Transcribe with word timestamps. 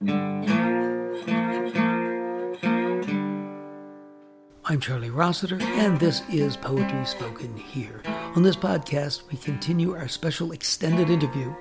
I'm 0.00 0.38
Charlie 4.80 5.10
Rossiter, 5.10 5.60
and 5.60 5.98
this 5.98 6.22
is 6.30 6.56
Poetry 6.56 7.04
Spoken 7.04 7.56
Here. 7.56 8.00
On 8.06 8.44
this 8.44 8.54
podcast, 8.54 9.22
we 9.28 9.38
continue 9.38 9.96
our 9.96 10.06
special 10.06 10.52
extended 10.52 11.10
interview 11.10 11.52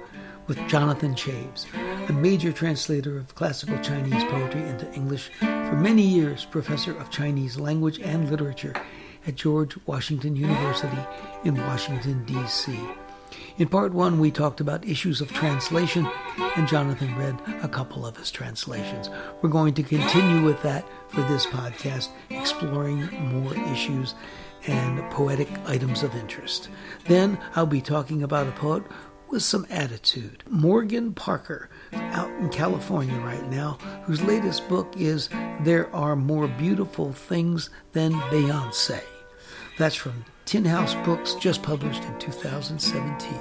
with 0.45 0.59
Jonathan 0.67 1.15
Chaves, 1.15 1.65
a 2.09 2.13
major 2.13 2.51
translator 2.51 3.17
of 3.17 3.33
classical 3.33 3.79
Chinese 3.79 4.23
poetry 4.25 4.61
into 4.61 4.93
English, 4.93 5.31
for 5.39 5.75
many 5.75 6.03
years 6.03 6.45
professor 6.45 6.95
of 6.95 7.09
Chinese 7.09 7.57
language 7.57 7.99
and 7.99 8.29
literature 8.29 8.75
at 9.25 9.33
George 9.33 9.75
Washington 9.87 10.35
University 10.35 11.01
in 11.43 11.57
Washington, 11.57 12.23
D.C. 12.25 12.77
In 13.57 13.67
part 13.67 13.93
one, 13.93 14.19
we 14.19 14.31
talked 14.31 14.61
about 14.61 14.85
issues 14.85 15.21
of 15.21 15.31
translation, 15.33 16.07
and 16.55 16.67
Jonathan 16.67 17.15
read 17.15 17.39
a 17.63 17.67
couple 17.67 18.05
of 18.05 18.17
his 18.17 18.31
translations. 18.31 19.09
We're 19.41 19.49
going 19.49 19.73
to 19.75 19.83
continue 19.83 20.45
with 20.45 20.61
that 20.63 20.87
for 21.09 21.21
this 21.23 21.45
podcast, 21.45 22.09
exploring 22.29 23.05
more 23.31 23.55
issues 23.71 24.15
and 24.67 24.99
poetic 25.11 25.49
items 25.65 26.03
of 26.03 26.15
interest. 26.15 26.69
Then 27.05 27.39
I'll 27.55 27.65
be 27.65 27.81
talking 27.81 28.23
about 28.23 28.47
a 28.47 28.51
poet 28.51 28.83
with 29.29 29.43
some 29.43 29.67
attitude. 29.69 30.43
Morgan 30.49 31.13
Parker, 31.13 31.69
out 31.93 32.29
in 32.39 32.49
California 32.49 33.19
right 33.19 33.45
now, 33.49 33.77
whose 34.03 34.21
latest 34.21 34.67
book 34.69 34.93
is 34.97 35.29
There 35.61 35.93
Are 35.93 36.15
More 36.15 36.47
Beautiful 36.47 37.11
Things 37.11 37.69
Than 37.91 38.13
Beyonce. 38.13 39.01
That's 39.77 39.95
from 39.95 40.25
Tin 40.47 40.63
House 40.63 40.95
Books, 41.05 41.35
just 41.35 41.61
published 41.61 42.01
in 42.05 42.17
2017. 42.19 43.33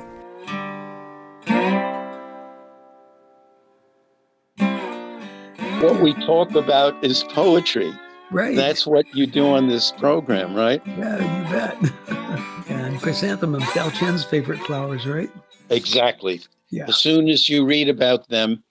What 5.80 6.02
we 6.02 6.14
talk 6.14 6.56
about 6.56 7.04
is 7.04 7.22
poetry. 7.22 7.92
Right. 8.32 8.56
That's 8.56 8.88
what 8.88 9.06
you 9.14 9.28
do 9.28 9.46
on 9.46 9.68
this 9.68 9.92
program, 9.92 10.56
right? 10.56 10.84
Yeah, 10.84 11.44
you 11.44 11.50
bet. 11.52 11.76
and 12.68 13.00
chrysanthemums, 13.00 13.66
Tao 13.66 13.88
Qian's 13.90 14.24
favorite 14.24 14.58
flowers, 14.58 15.06
right? 15.06 15.30
Exactly. 15.70 16.40
Yeah. 16.70 16.86
As 16.88 16.96
soon 16.96 17.28
as 17.28 17.48
you 17.48 17.64
read 17.64 17.88
about 17.88 18.28
them, 18.30 18.64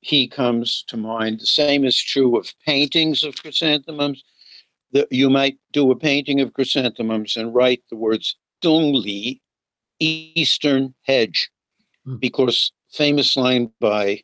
he 0.00 0.26
comes 0.26 0.82
to 0.88 0.96
mind. 0.96 1.38
The 1.38 1.46
same 1.46 1.84
is 1.84 1.96
true 1.96 2.36
of 2.36 2.52
paintings 2.66 3.22
of 3.22 3.36
chrysanthemums. 3.36 4.24
The, 4.92 5.06
you 5.10 5.28
might 5.28 5.58
do 5.72 5.90
a 5.90 5.96
painting 5.96 6.40
of 6.40 6.54
chrysanthemums 6.54 7.36
and 7.36 7.54
write 7.54 7.82
the 7.90 7.96
words 7.96 8.36
Dongli, 8.62 9.40
Eastern 10.00 10.94
Hedge, 11.02 11.50
Mm. 12.08 12.20
because 12.20 12.72
famous 12.90 13.36
line 13.36 13.70
by 13.80 14.22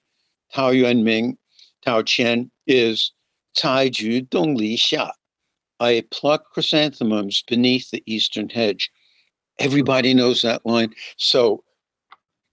Tao 0.53 0.71
Yuanming, 0.71 1.37
Tao 1.83 2.03
Qian 2.03 2.51
is 2.67 3.13
Cai 3.61 3.89
Ju 3.91 4.23
Dongli 4.23 4.75
Xia. 4.77 5.11
I 5.81 6.05
pluck 6.11 6.51
chrysanthemums 6.53 7.43
beneath 7.47 7.91
the 7.91 8.03
eastern 8.07 8.49
hedge. 8.49 8.91
Everybody 9.59 10.15
knows 10.15 10.43
that 10.43 10.65
line. 10.65 10.95
So 11.17 11.63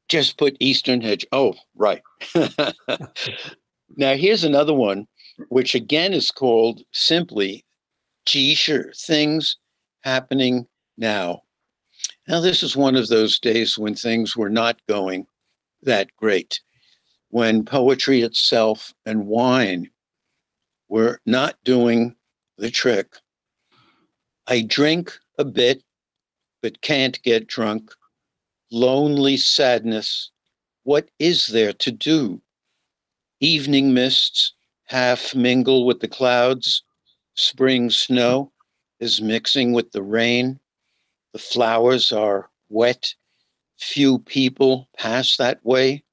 just 0.09 0.38
put 0.38 0.58
eastern 0.59 1.02
hedge. 1.02 1.26
Oh, 1.32 1.54
right. 1.76 2.02
now 3.95 4.16
here's 4.16 4.44
another 4.44 4.73
one, 4.73 5.08
which 5.50 5.76
again 5.76 6.14
is 6.14 6.32
called 6.32 6.82
simply 6.92 7.64
Shi, 8.27 8.55
things 8.95 9.58
happening 10.02 10.67
now. 10.97 11.41
Now, 12.27 12.39
this 12.39 12.64
is 12.64 12.77
one 12.77 12.95
of 12.95 13.08
those 13.08 13.39
days 13.39 13.77
when 13.77 13.95
things 13.95 14.38
were 14.38 14.50
not 14.50 14.80
going 14.88 15.27
that 15.83 16.16
great, 16.16 16.61
when 17.30 17.66
poetry 17.66 18.22
itself 18.22 18.94
and 19.05 19.27
wine 19.27 19.89
were 20.88 21.19
not 21.25 21.55
doing 21.64 22.16
the 22.58 22.69
trick. 22.69 23.16
I 24.47 24.61
drink 24.61 25.17
a 25.38 25.45
bit, 25.45 25.83
but 26.61 26.81
can't 26.81 27.21
get 27.23 27.48
drunk. 27.48 27.92
Lonely 28.71 29.37
sadness. 29.37 30.31
What 30.83 31.10
is 31.20 31.48
there 31.48 31.73
to 31.73 31.92
do? 31.92 32.42
Evening 33.39 33.93
mists 33.93 34.54
half 34.86 35.33
mingle 35.33 35.86
with 35.86 35.99
the 35.99 36.08
clouds. 36.08 36.83
Spring 37.42 37.90
snow 37.90 38.52
is 39.00 39.20
mixing 39.20 39.74
with 39.74 39.92
the 39.94 40.04
rain. 40.04 40.60
The 41.34 41.40
flowers 41.40 42.12
are 42.12 42.52
wet. 42.70 43.16
Few 43.80 44.20
people 44.20 44.88
pass 44.96 45.38
that 45.38 45.60
way. 45.66 46.04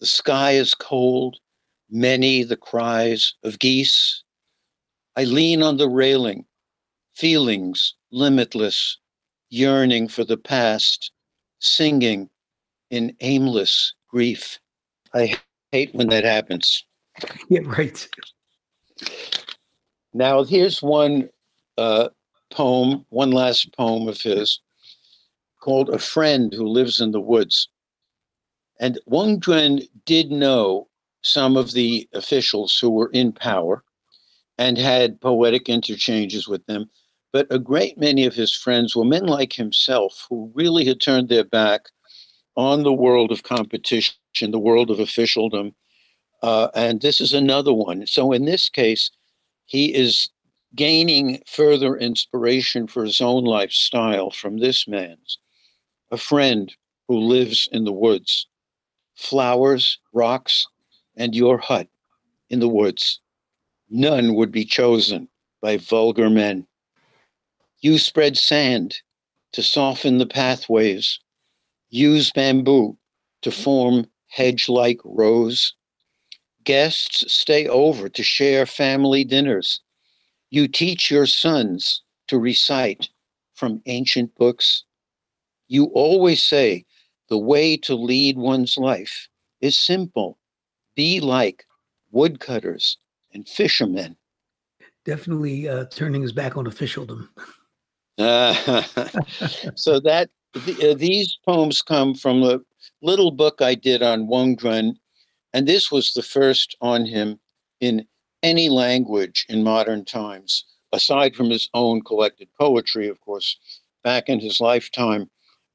The 0.00 0.06
sky 0.06 0.50
is 0.52 0.74
cold. 0.74 1.38
Many 1.88 2.42
the 2.42 2.58
cries 2.58 3.32
of 3.42 3.58
geese. 3.58 4.22
I 5.16 5.24
lean 5.24 5.62
on 5.62 5.78
the 5.78 5.88
railing, 5.88 6.44
feelings 7.14 7.94
limitless, 8.12 8.98
yearning 9.48 10.08
for 10.08 10.24
the 10.24 10.36
past, 10.36 11.10
singing 11.58 12.28
in 12.90 13.16
aimless 13.20 13.94
grief. 14.10 14.58
I 15.14 15.38
hate 15.72 15.94
when 15.94 16.08
that 16.08 16.24
happens. 16.24 16.84
Yeah, 17.48 17.60
right. 17.64 18.06
Now, 20.16 20.44
here's 20.44 20.82
one 20.82 21.28
uh, 21.76 22.08
poem, 22.50 23.04
one 23.10 23.32
last 23.32 23.76
poem 23.76 24.08
of 24.08 24.18
his 24.18 24.60
called 25.60 25.90
A 25.90 25.98
Friend 25.98 26.54
Who 26.54 26.66
Lives 26.66 27.02
in 27.02 27.10
the 27.10 27.20
Woods. 27.20 27.68
And 28.80 28.98
Weng 29.06 29.46
Juan 29.46 29.80
did 30.06 30.30
know 30.30 30.88
some 31.20 31.54
of 31.54 31.72
the 31.72 32.08
officials 32.14 32.78
who 32.80 32.88
were 32.88 33.10
in 33.12 33.30
power 33.30 33.84
and 34.56 34.78
had 34.78 35.20
poetic 35.20 35.68
interchanges 35.68 36.48
with 36.48 36.64
them. 36.64 36.88
But 37.30 37.46
a 37.50 37.58
great 37.58 37.98
many 37.98 38.24
of 38.24 38.34
his 38.34 38.54
friends 38.54 38.96
were 38.96 39.04
men 39.04 39.26
like 39.26 39.52
himself 39.52 40.26
who 40.30 40.50
really 40.54 40.86
had 40.86 40.98
turned 40.98 41.28
their 41.28 41.44
back 41.44 41.90
on 42.56 42.84
the 42.84 42.92
world 42.92 43.32
of 43.32 43.42
competition, 43.42 44.14
the 44.40 44.58
world 44.58 44.90
of 44.90 44.98
officialdom. 44.98 45.74
Uh, 46.42 46.68
and 46.74 47.02
this 47.02 47.20
is 47.20 47.34
another 47.34 47.74
one. 47.74 48.06
So 48.06 48.32
in 48.32 48.46
this 48.46 48.70
case, 48.70 49.10
he 49.66 49.94
is 49.94 50.30
gaining 50.74 51.42
further 51.46 51.96
inspiration 51.96 52.86
for 52.86 53.04
his 53.04 53.20
own 53.20 53.44
lifestyle 53.44 54.30
from 54.30 54.58
this 54.58 54.88
man's 54.88 55.38
a 56.10 56.16
friend 56.16 56.74
who 57.08 57.18
lives 57.18 57.68
in 57.72 57.84
the 57.84 57.92
woods, 57.92 58.46
flowers, 59.16 59.98
rocks, 60.12 60.66
and 61.16 61.34
your 61.34 61.58
hut 61.58 61.88
in 62.48 62.60
the 62.60 62.68
woods. 62.68 63.20
None 63.90 64.34
would 64.34 64.52
be 64.52 64.64
chosen 64.64 65.28
by 65.60 65.76
vulgar 65.78 66.30
men. 66.30 66.66
You 67.80 67.98
spread 67.98 68.36
sand 68.36 69.00
to 69.52 69.62
soften 69.62 70.18
the 70.18 70.26
pathways, 70.26 71.18
use 71.90 72.30
bamboo 72.30 72.96
to 73.42 73.50
form 73.50 74.06
hedge 74.28 74.68
like 74.68 75.00
rows. 75.04 75.74
Guests 76.66 77.24
stay 77.32 77.68
over 77.68 78.08
to 78.08 78.22
share 78.24 78.66
family 78.66 79.22
dinners. 79.24 79.80
You 80.50 80.66
teach 80.66 81.10
your 81.10 81.24
sons 81.26 82.02
to 82.26 82.38
recite 82.38 83.08
from 83.54 83.80
ancient 83.86 84.34
books. 84.34 84.84
You 85.68 85.84
always 85.94 86.42
say 86.42 86.84
the 87.28 87.38
way 87.38 87.76
to 87.78 87.94
lead 87.94 88.36
one's 88.36 88.76
life 88.76 89.28
is 89.60 89.78
simple 89.78 90.38
be 90.96 91.20
like 91.20 91.64
woodcutters 92.10 92.98
and 93.32 93.48
fishermen. 93.48 94.16
Definitely 95.04 95.68
uh, 95.68 95.84
turning 95.90 96.22
his 96.22 96.32
back 96.32 96.56
on 96.56 96.66
officialdom. 96.66 97.30
Uh, 98.18 98.82
so 99.76 100.00
that 100.00 100.30
uh, 100.56 100.94
these 100.94 101.38
poems 101.44 101.80
come 101.82 102.14
from 102.14 102.42
a 102.42 102.58
little 103.02 103.30
book 103.30 103.62
I 103.62 103.74
did 103.76 104.02
on 104.02 104.26
Weng 104.26 104.60
Juan, 104.60 104.98
and 105.56 105.66
this 105.66 105.90
was 105.90 106.12
the 106.12 106.22
first 106.22 106.76
on 106.82 107.06
him 107.06 107.40
in 107.80 108.06
any 108.42 108.68
language 108.68 109.46
in 109.48 109.64
modern 109.64 110.04
times, 110.04 110.66
aside 110.92 111.34
from 111.34 111.48
his 111.48 111.70
own 111.72 112.02
collected 112.02 112.46
poetry, 112.60 113.08
of 113.08 113.18
course, 113.22 113.56
back 114.04 114.28
in 114.28 114.38
his 114.38 114.60
lifetime. 114.60 115.30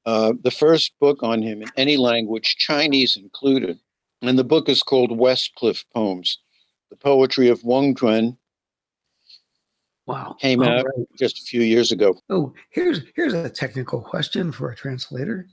Uh, 0.06 0.34
the 0.44 0.52
first 0.52 0.94
book 1.00 1.24
on 1.24 1.42
him 1.42 1.64
in 1.64 1.68
any 1.78 1.98
language, 1.98 2.58
Chinese 2.60 3.16
included. 3.18 3.80
And 4.22 4.38
the 4.38 4.44
book 4.44 4.70
is 4.70 4.84
called 4.84 5.18
Westcliff 5.18 5.84
Poems. 5.96 6.38
The 6.92 6.96
poetry 6.96 7.50
of 7.50 7.62
Weng 7.62 8.00
Juan 8.00 8.38
Wow. 10.06 10.36
came 10.40 10.62
All 10.62 10.70
out 10.70 10.86
right. 10.86 11.08
just 11.18 11.40
a 11.40 11.44
few 11.44 11.62
years 11.62 11.92
ago. 11.92 12.20
Oh, 12.30 12.54
here's 12.70 13.02
here's 13.16 13.34
a 13.34 13.50
technical 13.50 14.00
question 14.00 14.52
for 14.52 14.70
a 14.70 14.76
translator. 14.76 15.48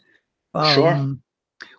Sure. 0.74 0.92
Um, 0.92 1.22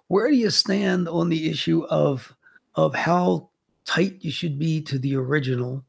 Where 0.07 0.29
do 0.29 0.35
you 0.35 0.49
stand 0.49 1.07
on 1.07 1.29
the 1.29 1.47
issue 1.51 1.85
of 1.85 2.35
of 2.75 2.93
how 2.93 3.49
tight 3.85 4.17
you 4.21 4.31
should 4.31 4.59
be 4.59 4.81
to 4.81 4.99
the 4.99 5.15
original, 5.15 5.83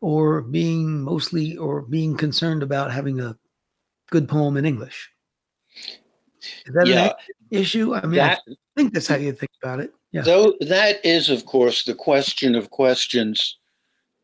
or 0.00 0.42
being 0.42 1.02
mostly 1.02 1.56
or 1.56 1.82
being 1.82 2.16
concerned 2.16 2.62
about 2.62 2.90
having 2.90 3.20
a 3.20 3.36
good 4.10 4.28
poem 4.28 4.56
in 4.56 4.64
English? 4.64 5.10
Is 6.66 6.74
that 6.74 6.86
yeah, 6.86 7.06
an 7.06 7.12
issue? 7.50 7.94
I 7.94 8.02
mean, 8.02 8.14
that 8.14 8.40
I 8.48 8.54
think 8.76 8.94
that's 8.94 9.06
how 9.06 9.16
you 9.16 9.32
think 9.32 9.52
about 9.62 9.80
it. 9.80 9.92
Yeah. 10.12 10.22
So 10.22 10.56
that 10.60 11.04
is, 11.04 11.30
of 11.30 11.46
course, 11.46 11.84
the 11.84 11.94
question 11.94 12.54
of 12.54 12.70
questions. 12.70 13.58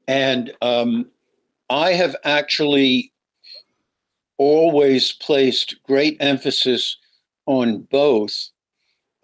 And 0.09 0.53
um, 0.63 1.11
I 1.71 1.93
have 1.93 2.17
actually 2.25 3.13
always 4.39 5.13
placed 5.13 5.77
great 5.85 6.17
emphasis 6.21 6.97
on 7.47 7.83
both. 7.83 8.35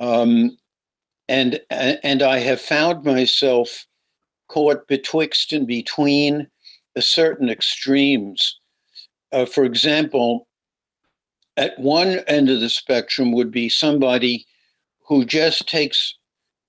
Um, 0.01 0.57
and, 1.29 1.61
and 1.71 2.23
I 2.23 2.39
have 2.39 2.61
found 2.61 3.05
myself 3.05 3.87
caught 4.49 4.87
betwixt 4.87 5.53
and 5.53 5.67
between 5.67 6.49
certain 6.99 7.49
extremes. 7.49 8.59
Uh, 9.33 9.47
for 9.47 9.65
example, 9.65 10.47
at 11.57 11.79
one 11.79 12.21
end 12.27 12.51
of 12.51 12.61
the 12.61 12.69
spectrum 12.69 13.33
would 13.33 13.51
be 13.51 13.69
somebody 13.69 14.47
who 15.07 15.25
just 15.25 15.69
takes 15.69 16.15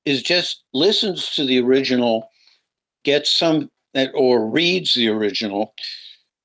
is 0.06 0.22
just 0.22 0.64
listens 0.74 1.30
to 1.36 1.46
the 1.46 1.60
original 1.60 2.30
gets 3.04 3.32
some 3.32 3.70
that 3.94 4.12
or 4.14 4.50
reads 4.50 4.94
the 4.94 5.08
original 5.08 5.74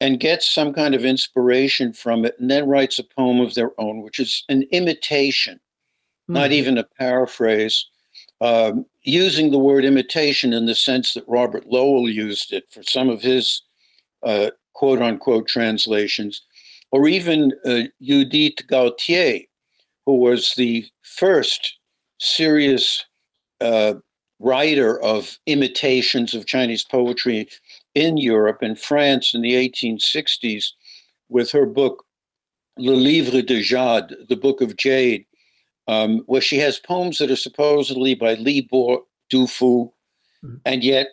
and 0.01 0.21
gets 0.21 0.49
some 0.49 0.73
kind 0.73 0.95
of 0.95 1.05
inspiration 1.05 1.93
from 1.93 2.25
it 2.25 2.37
and 2.39 2.51
then 2.51 2.69
writes 2.69 2.99
a 2.99 3.05
poem 3.05 3.41
of 3.41 3.55
their 3.55 3.73
own 3.81 4.03
which 4.03 4.21
is 4.21 4.45
an 4.49 4.63
imitation 4.71 5.55
mm-hmm. 5.55 6.35
not 6.35 6.53
even 6.53 6.79
a 6.79 6.85
paraphrase 6.85 7.87
um, 8.41 8.87
using 9.03 9.51
the 9.51 9.59
word 9.59 9.85
imitation 9.85 10.53
in 10.53 10.67
the 10.67 10.75
sense 10.75 11.15
that 11.15 11.25
robert 11.29 11.67
lowell 11.67 12.09
used 12.09 12.53
it 12.53 12.65
for 12.71 12.83
some 12.83 13.09
of 13.09 13.21
his 13.21 13.63
uh, 14.23 14.51
quote 14.75 15.01
unquote 15.01 15.47
translations 15.47 16.43
or 16.91 17.09
even 17.09 17.53
uh, 17.65 17.83
Judith 18.01 18.67
Gautier, 18.67 19.41
who 20.07 20.17
was 20.17 20.55
the 20.57 20.87
first 21.03 21.79
serious 22.19 23.05
uh, 23.61 23.95
writer 24.39 25.01
of 25.03 25.39
imitations 25.47 26.35
of 26.35 26.47
Chinese 26.47 26.85
poetry 26.85 27.49
in 27.95 28.17
Europe 28.17 28.59
and 28.63 28.79
France 28.79 29.35
in 29.35 29.43
the 29.43 29.55
1860s 29.55 30.67
with 31.29 31.51
her 31.51 31.67
book 31.67 32.05
Le 32.79 32.93
Livre 32.93 33.43
de 33.43 33.61
Jade, 33.61 34.15
the 34.29 34.37
Book 34.37 34.61
of 34.61 34.77
Jade, 34.77 35.27
um, 35.89 36.23
where 36.27 36.41
she 36.41 36.59
has 36.59 36.79
poems 36.79 37.19
that 37.19 37.31
are 37.31 37.37
supposedly 37.37 38.15
by 38.15 38.35
Li 38.35 38.61
Bo 38.61 39.07
Dufu, 39.33 39.91
mm-hmm. 40.45 40.55
and 40.65 40.85
yet 40.85 41.09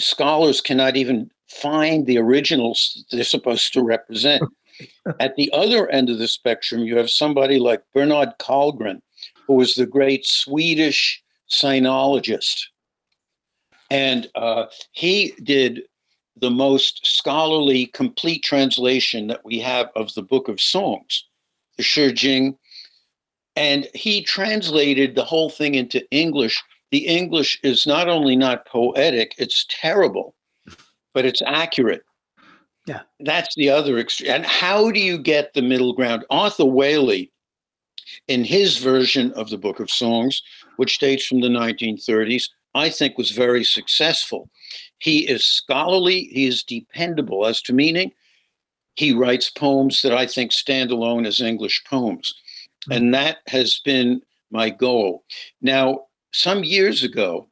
scholars 0.00 0.60
cannot 0.60 0.96
even 0.96 1.30
find 1.48 2.06
the 2.06 2.18
originals 2.18 3.04
they're 3.12 3.22
supposed 3.22 3.72
to 3.74 3.82
represent. 3.82 4.42
At 5.20 5.36
the 5.36 5.50
other 5.52 5.88
end 5.90 6.10
of 6.10 6.18
the 6.18 6.26
spectrum, 6.26 6.82
you 6.82 6.96
have 6.96 7.10
somebody 7.10 7.60
like 7.60 7.82
Bernhard 7.94 8.32
Karlgren, 8.40 9.00
who 9.46 9.54
was 9.54 9.74
the 9.74 9.86
great 9.86 10.26
Swedish 10.26 11.22
sinologist. 11.48 12.64
And 13.90 14.28
uh, 14.34 14.64
he 14.92 15.34
did 15.42 15.82
the 16.36 16.50
most 16.50 17.06
scholarly, 17.06 17.86
complete 17.86 18.42
translation 18.42 19.28
that 19.28 19.44
we 19.44 19.60
have 19.60 19.90
of 19.94 20.12
the 20.14 20.22
Book 20.22 20.48
of 20.48 20.60
Songs, 20.60 21.24
the 21.76 21.82
Shi 21.82 22.12
Jing. 22.12 22.58
And 23.56 23.88
he 23.94 24.22
translated 24.22 25.14
the 25.14 25.24
whole 25.24 25.50
thing 25.50 25.74
into 25.74 26.08
English. 26.10 26.62
The 26.90 27.06
English 27.06 27.58
is 27.62 27.86
not 27.86 28.08
only 28.08 28.36
not 28.36 28.66
poetic, 28.66 29.34
it's 29.38 29.66
terrible, 29.68 30.34
but 31.12 31.24
it's 31.24 31.42
accurate. 31.46 32.02
Yeah. 32.86 33.02
That's 33.20 33.54
the 33.54 33.70
other 33.70 33.98
extreme. 33.98 34.30
And 34.30 34.44
how 34.44 34.90
do 34.90 35.00
you 35.00 35.18
get 35.18 35.54
the 35.54 35.62
middle 35.62 35.94
ground? 35.94 36.24
Arthur 36.30 36.64
Waley, 36.64 37.30
in 38.28 38.44
his 38.44 38.78
version 38.78 39.32
of 39.32 39.50
the 39.50 39.58
Book 39.58 39.80
of 39.80 39.90
Songs, 39.90 40.42
which 40.76 40.98
dates 40.98 41.26
from 41.26 41.40
the 41.40 41.48
1930s, 41.48 42.44
I 42.74 42.90
think 42.90 43.16
was 43.16 43.30
very 43.30 43.64
successful. 43.64 44.50
He 44.98 45.28
is 45.28 45.46
scholarly, 45.46 46.24
he 46.32 46.46
is 46.46 46.62
dependable 46.62 47.46
as 47.46 47.62
to 47.62 47.72
meaning. 47.72 48.12
He 48.96 49.12
writes 49.12 49.50
poems 49.50 50.02
that 50.02 50.12
I 50.12 50.26
think 50.26 50.52
stand 50.52 50.90
alone 50.90 51.26
as 51.26 51.40
English 51.40 51.82
poems. 51.84 52.34
Mm-hmm. 52.84 52.92
And 52.92 53.14
that 53.14 53.38
has 53.48 53.80
been 53.84 54.22
my 54.50 54.70
goal. 54.70 55.24
Now, 55.60 56.06
some 56.32 56.64
years 56.64 57.02
ago, 57.02 57.48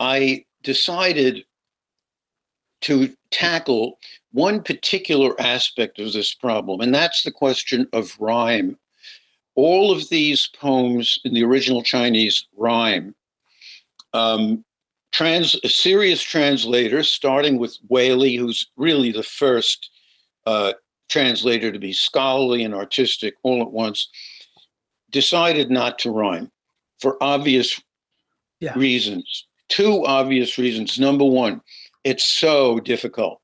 I 0.00 0.44
decided 0.62 1.44
to 2.82 3.14
tackle 3.30 3.98
one 4.32 4.62
particular 4.62 5.40
aspect 5.40 5.98
of 5.98 6.12
this 6.12 6.34
problem, 6.34 6.80
and 6.80 6.94
that's 6.94 7.22
the 7.22 7.30
question 7.30 7.86
of 7.92 8.16
rhyme. 8.18 8.76
All 9.54 9.92
of 9.92 10.08
these 10.08 10.48
poems 10.58 11.18
in 11.24 11.34
the 11.34 11.44
original 11.44 11.82
Chinese 11.82 12.46
rhyme. 12.56 13.14
Um, 14.14 14.64
trans, 15.12 15.54
a 15.62 15.68
serious 15.68 16.22
translators, 16.22 17.10
starting 17.10 17.58
with 17.58 17.78
Waley, 17.88 18.38
who's 18.38 18.66
really 18.76 19.12
the 19.12 19.22
first 19.22 19.90
uh, 20.46 20.72
translator 21.08 21.70
to 21.70 21.78
be 21.78 21.92
scholarly 21.92 22.64
and 22.64 22.74
artistic 22.74 23.34
all 23.42 23.62
at 23.62 23.70
once, 23.70 24.08
decided 25.12 25.70
not 25.70 25.98
to 26.00 26.10
rhyme 26.10 26.50
for 27.00 27.22
obvious 27.22 27.80
yeah. 28.60 28.72
reasons. 28.76 29.46
Two 29.68 30.04
obvious 30.04 30.58
reasons. 30.58 30.98
Number 30.98 31.24
one, 31.24 31.60
it's 32.04 32.24
so 32.24 32.80
difficult 32.80 33.42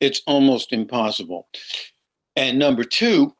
it's 0.00 0.22
almost 0.26 0.72
impossible. 0.72 1.46
And 2.34 2.58
number 2.58 2.84
two, 2.84 3.34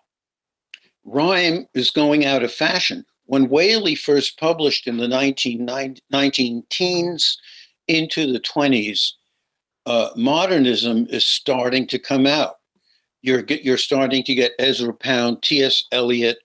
rhyme 1.05 1.67
is 1.75 1.90
going 1.90 2.26
out 2.26 2.44
of 2.44 2.52
fashion. 2.52 3.05
When 3.25 3.49
Waley 3.49 3.96
first 3.99 4.38
published 4.38 4.87
in 4.87 4.99
the 4.99 5.08
19, 5.08 5.69
19 6.11 6.62
teens 6.69 7.38
into 7.88 8.31
the 8.31 8.40
20s, 8.40 9.12
uh, 9.87 10.11
modernism 10.17 11.06
is 11.08 11.26
starting 11.26 11.87
to 11.87 11.99
come 11.99 12.26
out. 12.26 12.56
You're, 13.22 13.44
you're 13.49 13.78
starting 13.78 14.22
to 14.25 14.34
get 14.34 14.52
Ezra 14.58 14.93
Pound, 14.93 15.43
T.S. 15.43 15.84
Eliot, 15.93 16.38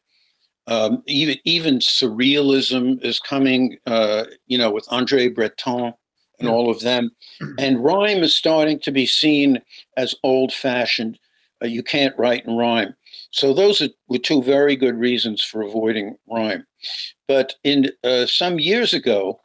um, 0.67 1.03
even, 1.07 1.37
even 1.45 1.79
surrealism 1.79 3.03
is 3.03 3.19
coming, 3.19 3.77
uh, 3.85 4.25
you 4.47 4.57
know, 4.57 4.71
with 4.71 4.87
Andre 4.89 5.27
Breton 5.27 5.93
and 6.39 6.49
all 6.49 6.69
of 6.69 6.79
them. 6.81 7.11
And 7.59 7.83
rhyme 7.83 8.23
is 8.23 8.35
starting 8.35 8.79
to 8.81 8.91
be 8.91 9.05
seen 9.05 9.61
as 9.97 10.15
old 10.23 10.53
fashioned. 10.53 11.19
Uh, 11.63 11.67
you 11.67 11.83
can't 11.83 12.17
write 12.17 12.45
in 12.45 12.55
rhyme. 12.57 12.95
So 13.31 13.53
those 13.53 13.81
are, 13.81 13.89
were 14.07 14.17
two 14.17 14.41
very 14.41 14.75
good 14.75 14.95
reasons 14.95 15.43
for 15.43 15.61
avoiding 15.61 16.15
rhyme. 16.27 16.65
But 17.27 17.55
in 17.63 17.91
uh, 18.03 18.25
some 18.25 18.59
years 18.59 18.93
ago, 18.93 19.39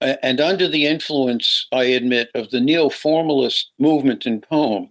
and 0.00 0.40
under 0.40 0.68
the 0.68 0.86
influence, 0.86 1.66
I 1.72 1.84
admit, 1.84 2.28
of 2.34 2.50
the 2.50 2.60
neo-formalist 2.60 3.70
movement 3.78 4.26
in 4.26 4.40
poem, 4.40 4.90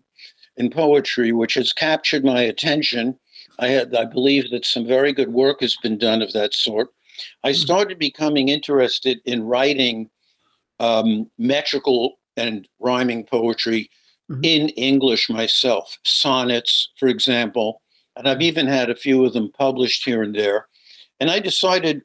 in 0.57 0.69
poetry, 0.69 1.31
which 1.31 1.53
has 1.55 1.73
captured 1.73 2.23
my 2.23 2.41
attention, 2.41 3.19
I 3.59 3.67
had, 3.67 3.95
I 3.95 4.05
believe 4.05 4.49
that 4.51 4.65
some 4.65 4.85
very 4.85 5.13
good 5.13 5.31
work 5.31 5.61
has 5.61 5.75
been 5.81 5.97
done 5.97 6.21
of 6.21 6.33
that 6.33 6.53
sort. 6.53 6.89
I 7.43 7.51
hmm. 7.51 7.57
started 7.57 7.99
becoming 7.99 8.49
interested 8.49 9.19
in 9.25 9.43
writing 9.43 10.09
um, 10.79 11.29
metrical 11.37 12.19
and 12.35 12.67
rhyming 12.79 13.25
poetry 13.25 13.89
mm-hmm. 14.31 14.43
in 14.43 14.69
English 14.69 15.29
myself, 15.29 15.97
sonnets, 16.03 16.89
for 16.97 17.07
example. 17.07 17.81
And 18.15 18.27
I've 18.27 18.41
even 18.41 18.67
had 18.67 18.89
a 18.89 18.95
few 18.95 19.25
of 19.25 19.33
them 19.33 19.51
published 19.57 20.05
here 20.05 20.23
and 20.23 20.35
there. 20.35 20.67
And 21.19 21.29
I 21.29 21.39
decided 21.39 22.01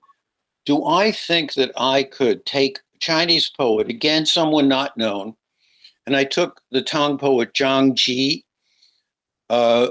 do 0.68 0.84
I 0.84 1.12
think 1.12 1.54
that 1.54 1.72
I 1.78 2.02
could 2.02 2.44
take 2.44 2.80
Chinese 3.00 3.48
poet, 3.48 3.88
again, 3.88 4.26
someone 4.26 4.68
not 4.68 4.98
known, 4.98 5.34
and 6.06 6.14
I 6.14 6.24
took 6.24 6.60
the 6.70 6.82
Tang 6.82 7.16
poet 7.16 7.54
Zhang 7.54 7.94
Ji, 7.94 8.44
uh, 9.48 9.88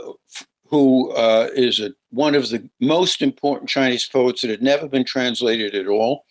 who 0.70 1.12
uh, 1.12 1.50
is 1.54 1.80
a, 1.80 1.94
one 2.10 2.36
of 2.36 2.50
the 2.50 2.68
most 2.80 3.22
important 3.22 3.70
Chinese 3.70 4.06
poets 4.06 4.42
that 4.42 4.50
had 4.50 4.62
never 4.62 4.88
been 4.88 5.06
translated 5.06 5.76
at 5.76 5.88
all, 5.88 6.26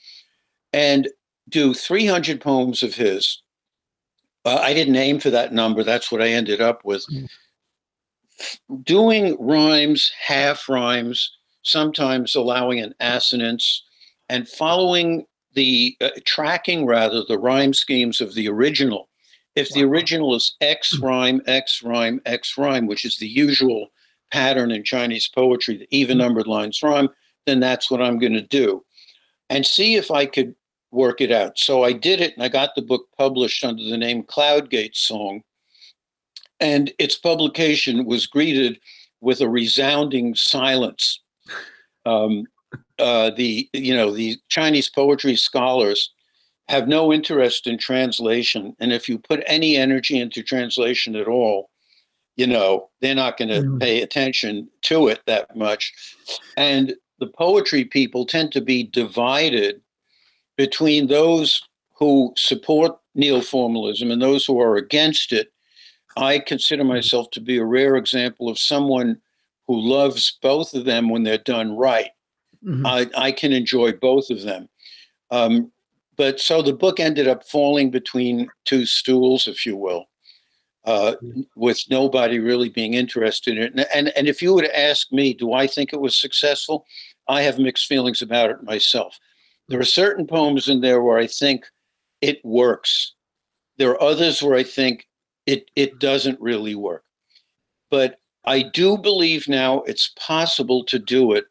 and 0.73 1.09
do 1.49 1.73
300 1.73 2.41
poems 2.41 2.83
of 2.83 2.95
his. 2.95 3.43
Uh, 4.45 4.57
I 4.57 4.75
didn't 4.75 4.97
aim 4.97 5.19
for 5.21 5.31
that 5.31 5.53
number. 5.53 5.83
That's 5.83 6.13
what 6.13 6.23
I 6.23 6.29
ended 6.29 6.61
up 6.61 6.85
with. 6.85 7.05
Mm. 7.13 7.29
Doing 8.83 9.37
rhymes, 9.41 10.13
half 10.21 10.69
rhymes, 10.69 11.33
sometimes 11.63 12.35
allowing 12.35 12.81
an 12.81 12.95
assonance, 13.01 13.83
and 14.29 14.49
following 14.49 15.25
the 15.55 15.97
uh, 16.01 16.11
tracking 16.27 16.85
rather 16.85 17.25
the 17.25 17.39
rhyme 17.39 17.73
schemes 17.73 18.21
of 18.21 18.35
the 18.35 18.49
original. 18.49 19.09
If 19.55 19.71
the 19.71 19.85
original 19.85 20.35
is 20.35 20.55
X 20.61 20.99
hmm. 20.99 21.05
rhyme, 21.05 21.41
X 21.47 21.83
rhyme, 21.83 22.21
X 22.27 22.59
rhyme, 22.59 22.87
which 22.87 23.07
is 23.07 23.17
the 23.19 23.27
usual 23.27 23.89
pattern 24.33 24.71
in 24.71 24.85
Chinese 24.85 25.29
poetry, 25.29 25.77
the 25.79 25.89
even 25.91 26.19
hmm. 26.19 26.25
numbered 26.25 26.47
lines 26.47 26.83
rhyme, 26.83 27.09
then 27.47 27.61
that's 27.61 27.91
what 27.91 28.03
I'm 28.03 28.19
going 28.19 28.33
to 28.33 28.43
do. 28.43 28.85
And 29.49 29.65
see 29.65 29.95
if 29.95 30.11
I 30.11 30.27
could 30.27 30.55
work 30.91 31.21
it 31.21 31.31
out. 31.31 31.59
So 31.59 31.85
I 31.85 31.93
did 31.93 32.21
it 32.21 32.35
and 32.35 32.43
I 32.43 32.49
got 32.49 32.75
the 32.75 32.83
book 32.83 33.09
published 33.17 33.65
under 33.65 33.83
the 33.85 33.97
name 33.97 34.23
Cloudgate 34.25 34.97
Song. 34.97 35.43
And 36.59 36.93
its 36.99 37.17
publication 37.17 38.07
was 38.07 38.27
greeted 38.27 38.81
with 39.21 39.41
a 39.41 39.49
resounding 39.49 40.35
silence. 40.35 41.21
Um, 42.07 42.45
uh, 42.99 43.31
the 43.37 43.69
you 43.73 43.95
know 43.95 44.11
the 44.13 44.37
Chinese 44.49 44.89
poetry 44.89 45.37
scholars 45.37 46.11
have 46.69 46.89
no 46.89 47.13
interest 47.13 47.67
in 47.67 47.79
translation. 47.79 48.75
And 48.81 48.93
if 48.93 49.09
you 49.09 49.19
put 49.19 49.45
any 49.47 49.77
energy 49.77 50.19
into 50.19 50.43
translation 50.43 51.15
at 51.15 51.29
all, 51.29 51.71
you 52.37 52.47
know, 52.47 52.89
they're 53.01 53.15
not 53.15 53.37
going 53.37 53.49
to 53.49 53.63
mm. 53.63 53.81
pay 53.81 54.03
attention 54.03 54.69
to 54.83 55.09
it 55.09 55.21
that 55.27 55.57
much. 55.57 55.93
And 56.57 56.95
the 57.19 57.27
poetry 57.27 57.85
people 57.85 58.27
tend 58.27 58.53
to 58.53 58.61
be 58.61 58.85
divided 58.85 59.81
between 60.57 61.07
those 61.07 61.63
who 61.99 62.33
support 62.37 62.99
neo-formalism 63.15 64.11
and 64.11 64.21
those 64.21 64.45
who 64.45 64.61
are 64.61 64.77
against 64.77 65.33
it. 65.33 65.53
I 66.19 66.39
consider 66.39 66.85
myself 66.85 67.31
to 67.33 67.41
be 67.41 67.59
a 67.59 67.65
rare 67.65 67.97
example 67.97 68.49
of 68.49 68.59
someone 68.59 69.21
who 69.67 69.81
loves 69.81 70.39
both 70.43 70.75
of 70.75 70.85
them 70.85 71.09
when 71.09 71.25
they're 71.25 71.39
done 71.39 71.77
right. 71.77 72.11
Mm-hmm. 72.65 72.87
I, 72.87 73.07
I 73.17 73.33
can 73.33 73.53
enjoy 73.53 73.93
both 73.93 74.31
of 74.31 74.43
them. 74.43 74.69
Um, 75.31 75.73
but 76.17 76.41
so 76.41 76.63
the 76.63 76.73
book 76.73 77.01
ended 77.01 77.29
up 77.29 77.47
falling 77.47 77.91
between 77.91 78.49
two 78.65 78.87
stools, 78.87 79.47
if 79.47 79.67
you 79.67 79.77
will, 79.77 80.07
uh, 80.87 81.17
with 81.57 81.83
nobody 81.91 82.39
really 82.39 82.69
being 82.69 82.95
interested 82.95 83.59
in 83.59 83.65
it. 83.65 83.73
And, 83.75 83.87
and, 83.93 84.09
and 84.17 84.29
if 84.29 84.41
you 84.41 84.55
would 84.55 84.71
ask 84.71 85.13
me, 85.13 85.35
do 85.35 85.53
I 85.53 85.67
think 85.67 85.93
it 85.93 86.01
was 86.01 86.17
successful? 86.17 86.87
I 87.29 87.43
have 87.43 87.59
mixed 87.59 87.87
feelings 87.87 88.23
about 88.23 88.51
it 88.51 88.63
myself. 88.63 89.19
There 89.69 89.81
are 89.81 89.85
certain 89.85 90.27
poems 90.27 90.69
in 90.69 90.81
there 90.81 91.03
where 91.03 91.19
I 91.19 91.27
think 91.27 91.67
it 92.21 92.39
works. 92.45 93.15
There 93.79 93.91
are 93.91 94.03
others 94.03 94.43
where 94.43 94.57
I 94.57 94.63
think 94.63 95.07
it, 95.45 95.71
it 95.75 95.99
doesn't 95.99 96.41
really 96.41 96.77
work. 96.77 97.03
But 97.91 98.21
I 98.45 98.63
do 98.63 98.97
believe 98.97 99.49
now 99.49 99.83
it's 99.83 100.13
possible 100.17 100.85
to 100.85 101.01
do 101.01 101.33
it. 101.33 101.47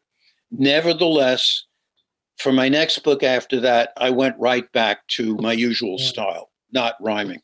Nevertheless, 0.50 1.64
for 2.38 2.52
my 2.52 2.68
next 2.68 3.00
book 3.00 3.22
after 3.22 3.60
that, 3.60 3.92
I 3.98 4.10
went 4.10 4.38
right 4.38 4.70
back 4.72 5.06
to 5.08 5.36
my 5.36 5.52
usual 5.52 5.98
style, 5.98 6.50
not 6.72 6.94
rhyming. 7.00 7.42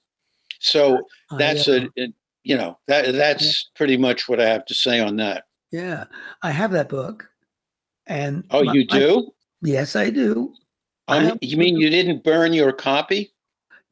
So 0.62 1.00
that's 1.38 1.68
a, 1.68 1.88
a, 1.98 2.12
you 2.44 2.56
know, 2.56 2.78
that 2.88 3.12
that's 3.12 3.70
pretty 3.74 3.96
much 3.96 4.28
what 4.28 4.40
I 4.40 4.48
have 4.48 4.64
to 4.66 4.74
say 4.74 5.00
on 5.00 5.16
that. 5.16 5.44
Yeah, 5.70 6.04
I 6.42 6.50
have 6.50 6.70
that 6.72 6.88
book, 6.88 7.28
and 8.06 8.44
oh, 8.50 8.64
my, 8.64 8.72
you 8.72 8.86
do? 8.86 9.32
yes, 9.62 9.96
I 9.96 10.10
do. 10.10 10.54
Um, 11.08 11.38
you 11.40 11.56
mean 11.56 11.76
you 11.76 11.90
didn't 11.90 12.24
burn 12.24 12.52
your 12.52 12.72
copy? 12.72 13.32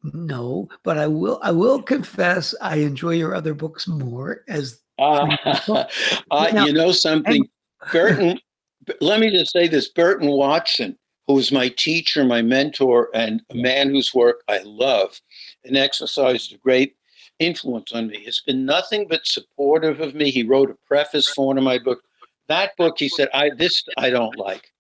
No, 0.03 0.69
but 0.83 0.97
I 0.97 1.07
will. 1.07 1.41
I 1.43 1.51
will 1.51 1.83
confess, 1.83 2.55
I 2.63 2.77
enjoy 2.77 3.15
your 3.15 3.35
other 3.35 3.55
books 3.55 3.87
more. 3.87 4.45
As 4.49 4.81
uh, 4.99 5.37
uh, 6.31 6.51
now, 6.53 6.67
you 6.67 6.73
know 6.73 6.93
something, 6.93 7.43
and, 7.43 7.93
Burton. 7.93 8.41
let 9.01 9.21
me 9.21 9.31
just 9.31 9.53
say 9.53 9.69
this: 9.69 9.89
Burton 9.89 10.29
Watson, 10.29 10.97
who 11.27 11.35
was 11.35 11.53
my 11.53 11.69
teacher, 11.69 12.25
my 12.25 12.43
mentor, 12.43 13.09
and 13.15 13.43
a 13.51 13.55
man 13.55 13.91
whose 13.91 14.15
work 14.15 14.43
I 14.49 14.61
love, 14.65 15.21
and 15.65 15.77
exercised 15.77 16.53
a 16.53 16.59
great 16.59 16.97
influence 17.39 17.93
on 17.93 18.09
me, 18.09 18.25
has 18.25 18.41
been 18.41 18.65
nothing 18.65 19.07
but 19.09 19.27
supportive 19.27 20.01
of 20.01 20.15
me. 20.15 20.31
He 20.31 20.43
wrote 20.43 20.71
a 20.71 20.77
preface 20.87 21.29
for 21.29 21.47
one 21.47 21.59
of 21.59 21.65
my 21.65 21.79
books. 21.79 22.03
That 22.49 22.77
book, 22.77 22.99
he 22.99 23.09
said, 23.09 23.29
"I 23.33 23.51
this 23.51 23.83
I 23.97 24.11
don't 24.11 24.37
like." 24.37 24.73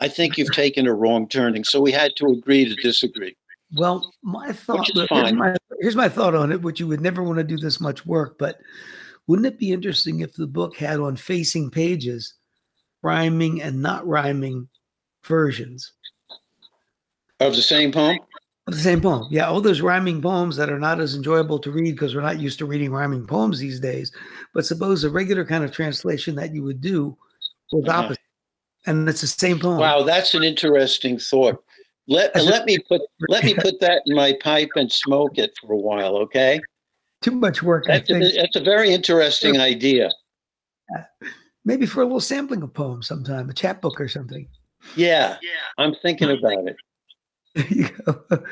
I 0.00 0.08
think 0.08 0.36
you've 0.36 0.52
taken 0.52 0.86
a 0.86 0.94
wrong 0.94 1.28
turning. 1.28 1.64
So 1.64 1.80
we 1.80 1.92
had 1.92 2.16
to 2.16 2.26
agree 2.26 2.64
to 2.64 2.74
disagree. 2.74 3.36
Well, 3.76 4.12
my 4.22 4.52
thought 4.52 4.88
here's 4.92 5.32
my, 5.32 5.56
here's 5.80 5.96
my 5.96 6.08
thought 6.08 6.34
on 6.34 6.52
it, 6.52 6.62
which 6.62 6.78
you 6.80 6.86
would 6.86 7.00
never 7.00 7.22
want 7.22 7.38
to 7.38 7.44
do 7.44 7.56
this 7.56 7.80
much 7.80 8.04
work, 8.06 8.36
but 8.38 8.58
wouldn't 9.26 9.46
it 9.46 9.58
be 9.58 9.72
interesting 9.72 10.20
if 10.20 10.34
the 10.34 10.46
book 10.46 10.76
had 10.76 11.00
on 11.00 11.16
facing 11.16 11.70
pages 11.70 12.34
rhyming 13.02 13.62
and 13.62 13.80
not 13.80 14.06
rhyming 14.06 14.68
versions 15.24 15.92
of 17.40 17.56
the 17.56 17.62
same 17.62 17.90
poem? 17.90 18.18
Of 18.66 18.74
the 18.74 18.80
same 18.80 19.02
poem. 19.02 19.26
Yeah, 19.30 19.48
all 19.48 19.60
those 19.60 19.82
rhyming 19.82 20.22
poems 20.22 20.56
that 20.56 20.70
are 20.70 20.78
not 20.78 20.98
as 20.98 21.14
enjoyable 21.14 21.58
to 21.58 21.70
read 21.70 21.92
because 21.92 22.14
we're 22.14 22.22
not 22.22 22.40
used 22.40 22.58
to 22.60 22.66
reading 22.66 22.92
rhyming 22.92 23.26
poems 23.26 23.58
these 23.58 23.78
days. 23.78 24.10
But 24.54 24.64
suppose 24.64 25.04
a 25.04 25.10
regular 25.10 25.44
kind 25.44 25.64
of 25.64 25.70
translation 25.70 26.34
that 26.36 26.54
you 26.54 26.62
would 26.62 26.80
do 26.80 27.16
was 27.70 27.86
uh-huh. 27.86 27.98
opposite 28.04 28.20
and 28.86 29.08
it's 29.08 29.20
the 29.20 29.26
same 29.26 29.58
poem. 29.58 29.78
Wow, 29.78 30.02
that's 30.02 30.34
an 30.34 30.42
interesting 30.42 31.18
thought. 31.18 31.62
Let 32.06 32.34
let 32.36 32.66
me 32.66 32.78
put 32.78 33.00
let 33.28 33.44
me 33.44 33.54
put 33.58 33.80
that 33.80 34.02
in 34.06 34.14
my 34.14 34.34
pipe 34.42 34.70
and 34.76 34.92
smoke 34.92 35.38
it 35.38 35.52
for 35.60 35.72
a 35.72 35.78
while, 35.78 36.16
okay? 36.16 36.60
Too 37.22 37.32
much 37.32 37.62
work. 37.62 37.84
That's, 37.86 38.10
I 38.10 38.18
think. 38.18 38.24
A, 38.24 38.36
that's 38.36 38.56
a 38.56 38.62
very 38.62 38.90
interesting 38.90 39.58
idea. 39.58 40.10
Maybe 41.64 41.86
for 41.86 42.02
a 42.02 42.04
little 42.04 42.20
sampling 42.20 42.62
of 42.62 42.74
poems 42.74 43.06
sometime, 43.06 43.48
a 43.48 43.54
chapbook 43.54 43.98
or 43.98 44.08
something. 44.08 44.46
Yeah, 44.96 45.38
yeah. 45.40 45.48
I'm 45.78 45.94
thinking 46.02 46.30
about 46.30 46.68
it. 46.68 46.76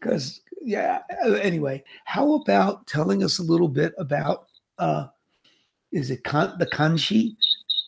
Because 0.00 0.40
yeah. 0.60 1.02
Anyway, 1.24 1.84
how 2.04 2.34
about 2.34 2.88
telling 2.88 3.22
us 3.22 3.38
a 3.38 3.42
little 3.42 3.68
bit 3.68 3.94
about 3.98 4.46
uh, 4.78 5.06
is 5.92 6.10
it 6.10 6.24
kan- 6.24 6.56
the 6.58 6.66
kanshi 6.66 7.36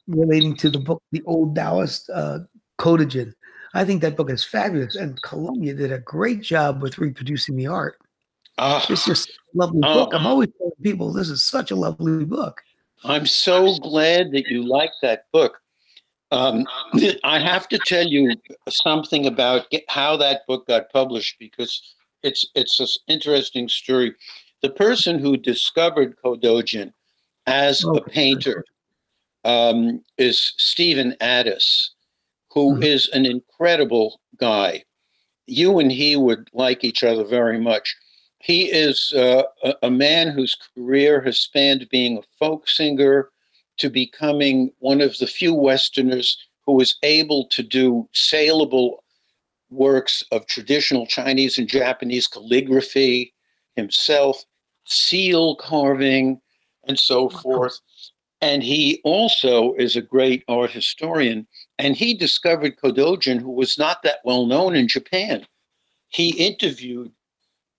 relating 0.07 0.57
to 0.57 0.71
the 0.71 0.79
book, 0.79 1.03
The 1.11 1.23
Old 1.27 1.57
Taoist 1.57 2.11
uh, 2.11 2.41
Kodojin. 2.79 3.33
I 3.75 3.85
think 3.85 4.03
that 4.03 4.17
book 4.17 4.31
is 4.31 4.45
fabulous, 4.45 4.95
and 4.95 5.21
Columbia 5.23 5.75
did 5.75 5.91
a 5.91 5.99
great 5.99 6.41
job 6.41 6.83
with 6.83 6.99
reproducing 6.99 7.57
the 7.57 7.67
art. 7.67 7.99
Uh, 8.57 8.81
it's 8.89 9.05
just 9.05 9.31
a 9.31 9.59
lovely 9.59 9.83
uh, 9.83 9.93
book. 9.93 10.15
I'm 10.15 10.27
always 10.27 10.51
telling 10.59 10.73
people 10.83 11.13
this 11.13 11.29
is 11.29 11.43
such 11.43 11.73
a 11.73 11.77
lovely 11.77 12.25
book. 12.25 12.63
I'm 13.03 13.27
so 13.27 13.77
glad 13.79 14.31
that 14.33 14.47
you 14.47 14.63
like 14.63 14.93
that 15.03 15.27
book. 15.33 15.59
Um, 16.35 16.67
I 17.25 17.39
have 17.39 17.69
to 17.69 17.79
tell 17.79 18.07
you 18.07 18.35
something 18.69 19.27
about 19.27 19.67
how 19.89 20.17
that 20.17 20.47
book 20.47 20.67
got 20.67 20.91
published 20.91 21.37
because 21.39 21.95
it's 22.23 22.45
it's 22.55 22.81
an 22.81 22.89
interesting 23.09 23.69
story. 23.69 24.15
The 24.63 24.71
person 24.71 25.19
who 25.19 25.37
discovered 25.37 26.17
Kodojin 26.23 26.93
as 27.47 27.85
a 27.85 28.01
painter 28.01 28.65
um, 29.45 30.03
is 30.19 30.55
Stephen 30.57 31.15
Addiss, 31.21 31.91
who 32.51 32.75
mm-hmm. 32.75 32.83
is 32.83 33.09
an 33.13 33.27
incredible 33.27 34.21
guy. 34.37 34.83
You 35.47 35.79
and 35.79 35.93
he 35.93 36.17
would 36.17 36.49
like 36.55 36.83
each 36.83 37.05
other 37.05 37.25
very 37.25 37.61
much. 37.61 37.95
He 38.39 38.65
is 38.65 39.13
uh, 39.15 39.43
a, 39.63 39.75
a 39.83 39.91
man 39.91 40.29
whose 40.29 40.57
career 40.75 41.21
has 41.23 41.39
spanned 41.39 41.87
being 41.91 42.19
a 42.19 42.23
folk 42.39 42.69
singer 42.69 43.29
to 43.79 43.91
becoming 43.91 44.71
one 44.79 45.01
of 45.01 45.19
the 45.19 45.27
few 45.27 45.55
Westerners 45.55 46.39
who 46.67 46.73
was 46.73 46.97
able 47.03 47.47
to 47.49 47.63
do 47.63 48.09
saleable 48.13 49.05
works 49.71 50.23
of 50.33 50.47
traditional 50.47 51.07
Chinese 51.07 51.59
and 51.59 51.69
Japanese 51.69 52.27
calligraphy 52.27 53.33
himself, 53.77 54.45
seal 54.87 55.57
carving, 55.57 56.41
and 56.87 56.99
so 56.99 57.29
forth. 57.29 57.81
And 58.41 58.63
he 58.63 59.01
also 59.05 59.75
is 59.75 59.97
a 59.97 60.03
great 60.03 60.45
art 60.49 60.71
historian. 60.71 61.47
And 61.79 61.97
he 61.97 62.15
discovered 62.15 62.77
Kodojin, 62.77 63.41
who 63.41 63.51
was 63.51 63.79
not 63.79 64.03
that 64.03 64.19
well 64.25 64.47
known 64.47 64.77
in 64.77 64.87
Japan. 64.87 65.47
He 66.09 66.31
interviewed 66.37 67.11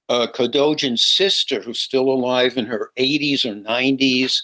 uh, 0.09 0.27
Kodojin's 0.33 1.05
sister, 1.05 1.61
who's 1.61 1.79
still 1.79 2.09
alive 2.09 2.57
in 2.57 2.65
her 2.65 2.91
80s 2.97 3.45
or 3.45 3.53
90s. 3.55 4.37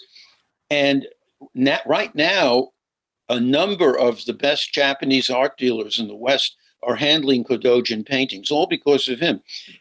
And 0.70 1.06
na- 1.54 1.78
right 1.86 2.14
now, 2.14 2.70
a 3.28 3.40
number 3.40 3.98
of 3.98 4.24
the 4.24 4.32
best 4.34 4.72
Japanese 4.72 5.30
art 5.30 5.56
dealers 5.56 5.98
in 5.98 6.08
the 6.08 6.14
West 6.14 6.56
are 6.82 6.96
handling 6.96 7.44
Kodojin 7.44 8.04
paintings, 8.04 8.50
all 8.50 8.66
because 8.66 9.08
of 9.08 9.20
him. 9.20 9.40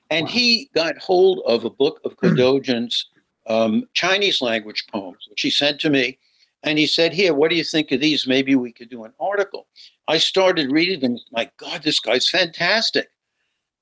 And 0.10 0.25
wow. 0.25 0.32
he 0.32 0.70
got 0.75 0.98
hold 0.98 1.41
of 1.46 1.65
a 1.65 1.70
book 1.70 2.00
of 2.06 2.18
Kodojin's 2.18 3.08
um, 3.48 3.88
Chinese 3.94 4.41
language 4.41 4.86
poems, 4.91 5.27
which 5.30 5.41
he 5.41 5.50
sent 5.50 5.80
to 5.82 5.89
me. 5.89 6.20
And 6.63 6.77
he 6.77 6.86
said, 6.86 7.12
Here, 7.12 7.34
what 7.34 7.50
do 7.50 7.56
you 7.56 7.63
think 7.63 7.91
of 7.91 8.01
these? 8.01 8.27
Maybe 8.27 8.56
we 8.56 8.72
could 8.72 8.89
do 8.89 9.03
an 9.03 9.13
article. 9.20 9.68
I 10.08 10.18
started 10.18 10.72
reading 10.72 11.00
them. 11.00 11.18
My 11.32 11.50
God, 11.58 11.82
this 11.84 12.00
guy's 12.00 12.30
fantastic. 12.30 13.10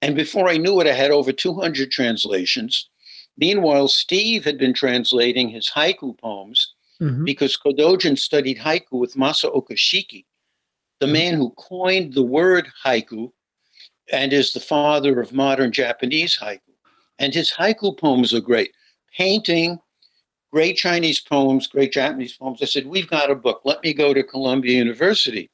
And 0.01 0.15
before 0.15 0.47
I 0.47 0.57
knew 0.57 0.79
it, 0.79 0.87
I 0.87 0.93
had 0.93 1.11
over 1.11 1.33
200 1.33 1.91
translations. 1.91 2.89
Meanwhile, 3.37 3.89
Steve 3.89 4.45
had 4.45 4.57
been 4.57 4.73
translating 4.73 5.49
his 5.49 5.69
haiku 5.69 6.17
poems 6.17 6.73
mm-hmm. 7.01 7.23
because 7.23 7.57
Kodojin 7.57 8.17
studied 8.17 8.57
haiku 8.57 8.93
with 8.93 9.15
Masaoka 9.15 9.73
Shiki, 9.73 10.25
the 10.99 11.05
mm-hmm. 11.05 11.13
man 11.13 11.33
who 11.35 11.51
coined 11.51 12.13
the 12.13 12.23
word 12.23 12.67
haiku 12.85 13.31
and 14.11 14.33
is 14.33 14.53
the 14.53 14.59
father 14.59 15.19
of 15.19 15.33
modern 15.33 15.71
Japanese 15.71 16.37
haiku. 16.37 16.59
And 17.19 17.33
his 17.33 17.51
haiku 17.51 17.97
poems 17.97 18.33
are 18.33 18.41
great. 18.41 18.71
Painting 19.15 19.79
great 20.51 20.77
Chinese 20.77 21.19
poems, 21.19 21.67
great 21.67 21.91
Japanese 21.91 22.35
poems. 22.35 22.59
I 22.61 22.65
said, 22.65 22.87
We've 22.87 23.09
got 23.09 23.31
a 23.31 23.35
book. 23.35 23.61
Let 23.65 23.83
me 23.83 23.93
go 23.93 24.13
to 24.13 24.23
Columbia 24.23 24.77
University 24.77 25.49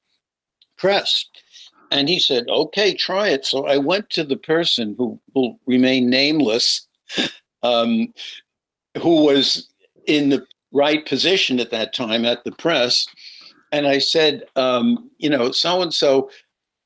Press. 0.77 1.25
And 1.91 2.09
he 2.09 2.19
said, 2.19 2.45
Okay, 2.49 2.93
try 2.93 3.29
it. 3.29 3.45
So 3.45 3.65
I 3.65 3.77
went 3.77 4.09
to 4.11 4.23
the 4.23 4.37
person 4.37 4.95
who 4.97 5.19
will 5.33 5.59
remain 5.65 6.09
nameless, 6.09 6.87
um, 7.63 8.13
who 8.97 9.25
was 9.25 9.69
in 10.07 10.29
the 10.29 10.45
right 10.75 11.05
position 11.05 11.60
at 11.60 11.72
that 11.72 11.94
time 11.94 12.25
at 12.25 12.44
the 12.44 12.51
press. 12.51 13.08
And 13.72 13.88
I 13.88 13.98
said, 13.98 14.44
um, 14.55 15.10
You 15.17 15.29
know, 15.29 15.51
so 15.51 15.82
and 15.82 15.94
so, 15.94 16.29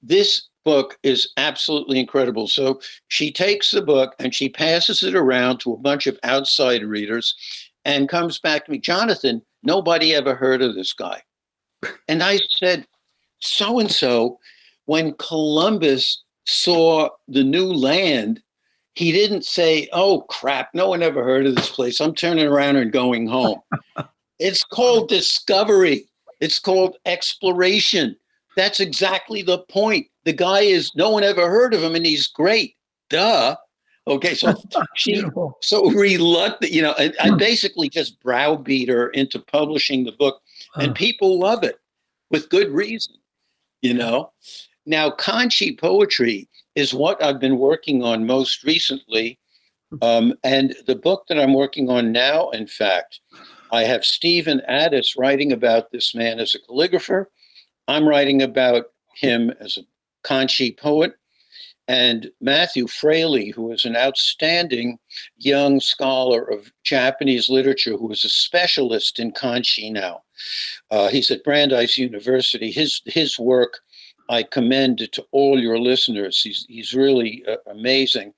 this 0.02 0.48
book 0.64 0.98
is 1.04 1.32
absolutely 1.38 2.00
incredible. 2.00 2.48
So 2.48 2.80
she 3.08 3.32
takes 3.32 3.72
the 3.72 3.82
book 3.82 4.16
and 4.20 4.34
she 4.36 4.50
passes 4.50 5.04
it 5.04 5.16
around 5.16 5.60
to 5.60 5.74
a 5.74 5.78
bunch 5.78 6.06
of 6.06 6.20
outside 6.24 6.84
readers 6.84 7.36
and 7.86 8.08
comes 8.08 8.40
back 8.40 8.66
to 8.66 8.72
me, 8.72 8.78
Jonathan, 8.78 9.42
nobody 9.64 10.14
ever 10.14 10.36
heard 10.36 10.62
of 10.62 10.76
this 10.76 10.94
guy. 10.94 11.22
And 12.08 12.22
I 12.22 12.40
said, 12.58 12.86
so 13.40 13.80
and 13.80 13.92
so, 13.92 14.38
when 14.86 15.14
Columbus 15.14 16.24
saw 16.46 17.10
the 17.28 17.44
new 17.44 17.72
land, 17.72 18.42
he 19.00 19.14
didn't 19.14 19.46
say, 19.46 19.88
oh 19.94 20.26
crap, 20.28 20.72
no 20.74 20.90
one 20.90 21.02
ever 21.02 21.24
heard 21.24 21.46
of 21.46 21.56
this 21.56 21.70
place. 21.70 22.02
I'm 22.02 22.14
turning 22.14 22.46
around 22.46 22.76
and 22.76 22.92
going 22.92 23.28
home. 23.28 23.62
it's 24.40 24.62
called 24.62 25.08
discovery, 25.08 26.06
it's 26.42 26.60
called 26.60 26.98
exploration. 27.06 28.18
That's 28.58 28.82
exactly 28.82 29.42
the 29.42 29.60
point. 29.70 30.08
The 30.26 30.34
guy 30.34 30.64
is 30.64 30.92
no 30.96 31.12
one 31.12 31.24
ever 31.24 31.50
heard 31.50 31.74
of 31.74 31.82
him, 31.82 31.96
and 31.96 32.06
he's 32.06 32.28
great. 32.28 32.76
Duh. 33.10 33.56
Okay, 34.06 34.36
so 34.36 34.54
she 34.96 35.24
so 35.62 35.90
reluctant, 35.92 36.74
you 36.74 36.82
know, 36.82 36.94
I, 36.98 37.14
I, 37.22 37.30
hmm. 37.30 37.38
basically 37.38 37.88
just 37.88 38.20
browbeat 38.20 38.90
her 38.90 39.12
into 39.12 39.40
publishing 39.40 40.04
the 40.04 40.12
book, 40.12 40.42
and 40.76 40.94
people 40.94 41.40
love 41.40 41.64
it 41.64 41.80
with 42.32 42.50
good 42.50 42.70
reason, 42.70 43.16
you 43.82 43.94
know. 43.94 44.34
Now, 44.86 45.12
Kanshi 45.12 45.78
poetry 45.78 46.48
is 46.76 46.94
what 46.94 47.22
I've 47.22 47.40
been 47.40 47.58
working 47.58 48.04
on 48.04 48.26
most 48.26 48.64
recently, 48.64 49.40
hmm. 49.92 49.98
um, 50.02 50.34
and 50.44 50.76
the 50.88 50.96
book 50.96 51.26
that 51.28 51.40
I'm 51.40 51.54
working 51.54 51.90
on 51.90 52.12
now, 52.12 52.50
in 52.50 52.68
fact, 52.68 53.20
I 53.72 53.84
have 53.84 54.04
Stephen 54.04 54.62
Addiss 54.70 55.18
writing 55.18 55.52
about 55.52 55.92
this 55.92 56.16
man 56.16 56.40
as 56.40 56.56
a 56.56 56.60
calligrapher. 56.60 57.26
I'm 57.88 58.08
writing 58.08 58.42
about 58.42 58.86
him 59.16 59.52
as 59.60 59.78
a 59.78 59.82
Kanshi 60.28 60.76
poet. 60.76 61.14
And 61.88 62.30
Matthew 62.40 62.86
Fraleigh, 62.86 63.54
who 63.54 63.72
is 63.72 63.84
an 63.84 63.96
outstanding 63.96 65.00
young 65.38 65.80
scholar 65.80 66.44
of 66.44 66.72
Japanese 66.84 67.50
literature, 67.50 67.98
who 67.98 68.12
is 68.12 68.24
a 68.24 68.30
specialist 68.30 69.18
in 69.18 69.32
Kanshi 69.32 69.92
now. 69.92 70.22
Uh, 70.92 71.08
he's 71.10 71.32
at 71.32 71.44
Brandeis 71.44 71.98
University. 71.98 72.70
His, 72.70 73.02
his 73.06 73.40
work 73.40 73.80
I 74.30 74.44
commend 74.44 75.10
to 75.12 75.26
all 75.32 75.60
your 75.60 75.80
listeners. 75.80 76.40
He's, 76.42 76.66
he's 76.70 76.94
really 76.94 77.44
uh, 77.48 77.58
amazing. 77.68 78.34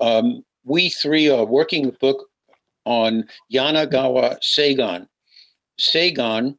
Um, 0.00 0.44
we 0.64 0.88
three 0.88 1.28
are 1.28 1.44
working 1.44 1.86
the 1.86 1.92
book 1.92 2.26
on 2.84 3.24
Yanagawa 3.52 4.38
Seigan. 4.40 5.06
Seigan 5.78 6.56